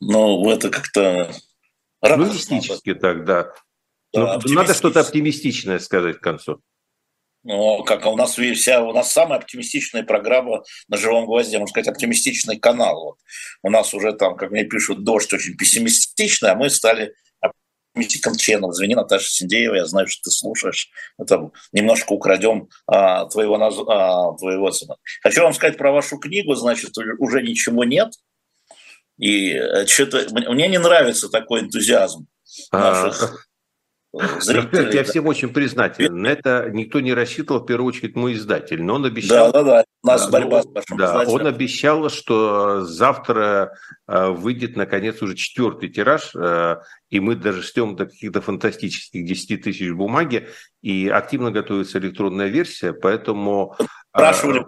[0.00, 1.32] Ну, это как-то...
[2.02, 3.52] Ну, мистически так, да.
[4.14, 6.62] да ну, надо что-то оптимистичное сказать к концу.
[7.42, 11.88] Ну, как у нас вся, у нас самая оптимистичная программа на живом гвозде, можно сказать,
[11.88, 13.02] оптимистичный канал.
[13.02, 13.16] Вот.
[13.62, 18.72] У нас уже там, как мне пишут, дождь очень пессимистичный, а мы стали оптимистиком членом.
[18.72, 20.90] Извини, Наташа Синдеева, я знаю, что ты слушаешь.
[21.18, 24.96] Это немножко украдем а, твоего, а, твоего цена.
[25.22, 28.12] Хочу вам сказать про вашу книгу, значит, уже ничего нет.
[29.18, 32.26] И э, что-то мне не нравится такой энтузиазм
[32.70, 33.49] а, наших
[34.12, 34.94] зрители.
[34.94, 36.26] Я всем очень признателен.
[36.26, 38.82] Это никто не рассчитывал, в первую очередь, мой издатель.
[38.82, 39.52] Но он обещал...
[39.52, 39.84] Да, да, да.
[40.02, 43.72] У нас да, борьба с большим да, Он обещал, что завтра
[44.08, 46.76] э, выйдет, наконец, уже четвертый тираж, э,
[47.10, 50.48] и мы даже ждем до каких-то фантастических 10 тысяч бумаги,
[50.80, 53.76] и активно готовится электронная версия, поэтому...
[54.08, 54.64] Спрашивали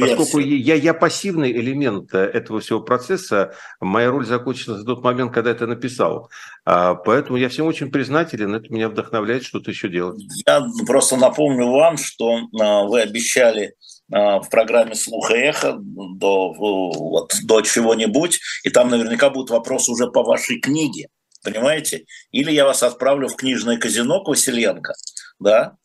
[0.00, 5.32] Поскольку я, я пассивный элемент э, этого всего процесса, моя роль закончилась в тот момент,
[5.32, 6.30] когда это написал.
[6.64, 10.22] А, поэтому я всем очень признателен, это меня вдохновляет что-то еще делать.
[10.46, 13.74] Я просто напомню вам, что а, вы обещали
[14.12, 19.90] а, в программе «Слух и эхо» до, вот, до чего-нибудь, и там наверняка будут вопросы
[19.90, 21.08] уже по вашей книге,
[21.42, 22.04] понимаете?
[22.30, 24.92] Или я вас отправлю в книжное казино к Василенко,
[25.40, 25.76] да,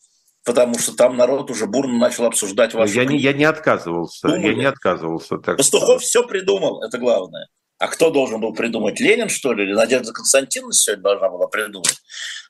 [0.48, 4.48] потому что там народ уже бурно начал обсуждать вашу я не, я не отказывался, Думали.
[4.48, 5.38] я не отказывался.
[5.38, 7.50] Так Пастухов все придумал, это главное.
[7.80, 8.99] А кто должен был придумать?
[8.99, 9.63] Ленин, что ли?
[9.63, 11.97] Или Надежда Константиновна сегодня должна была придумать?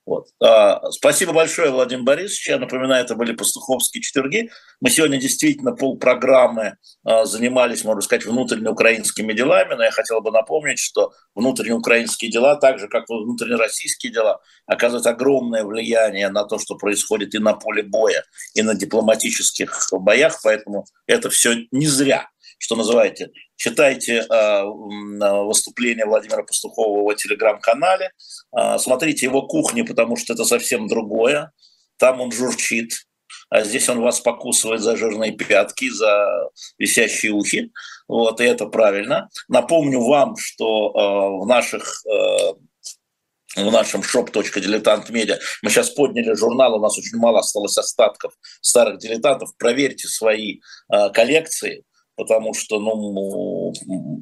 [0.06, 0.28] Вот.
[0.42, 2.48] А, спасибо большое, Владимир Борисович.
[2.48, 4.50] Я напоминаю, это были пастуховские четверги.
[4.80, 10.80] Мы сегодня действительно полпрограммы а, занимались, можно сказать, внутреннеукраинскими делами, но я хотел бы напомнить,
[10.80, 16.76] что внутреннеукраинские дела, так же, как и внутреннероссийские дела, оказывают огромное влияние на то, что
[16.76, 18.24] происходит и на поле боя,
[18.54, 24.64] и на дипломатических боях, поэтому это все не зря что называете, читайте э,
[25.44, 28.12] выступление Владимира Пастухова в телеграм-канале,
[28.58, 31.52] э, смотрите его кухни, потому что это совсем другое.
[31.98, 32.92] Там он журчит,
[33.50, 37.72] а здесь он вас покусывает за жирные пятки, за висящие ухи.
[38.08, 39.30] Вот, и это правильно.
[39.48, 42.54] Напомню вам, что э, в наших э,
[43.56, 45.40] в нашем shop.diletant.media.
[45.64, 49.50] Мы сейчас подняли журнал, у нас очень мало осталось остатков старых дилетантов.
[49.58, 50.60] Проверьте свои
[50.94, 51.84] э, коллекции
[52.18, 53.72] потому что ну,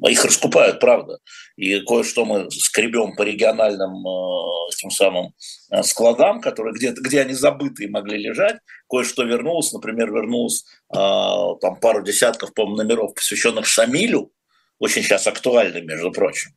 [0.06, 1.18] их раскупают, правда.
[1.56, 5.32] И кое-что мы скребем по региональным э, тем самым
[5.70, 8.56] э, складам, которые где, где они забытые могли лежать.
[8.88, 14.30] Кое-что вернулось, например, вернулось э, там пару десятков, по номеров, посвященных Шамилю,
[14.78, 16.52] очень сейчас актуально, между прочим.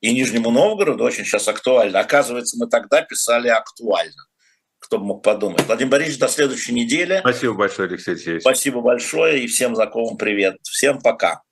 [0.00, 2.00] И Нижнему Новгороду очень сейчас актуально.
[2.00, 4.28] Оказывается, мы тогда писали актуально
[4.78, 5.66] кто бы мог подумать.
[5.66, 7.18] Владимир Борисович, до следующей недели.
[7.20, 8.42] Спасибо большое, Алексей Алексеевич.
[8.42, 10.56] Спасибо большое и всем знакомым привет.
[10.62, 11.42] Всем пока.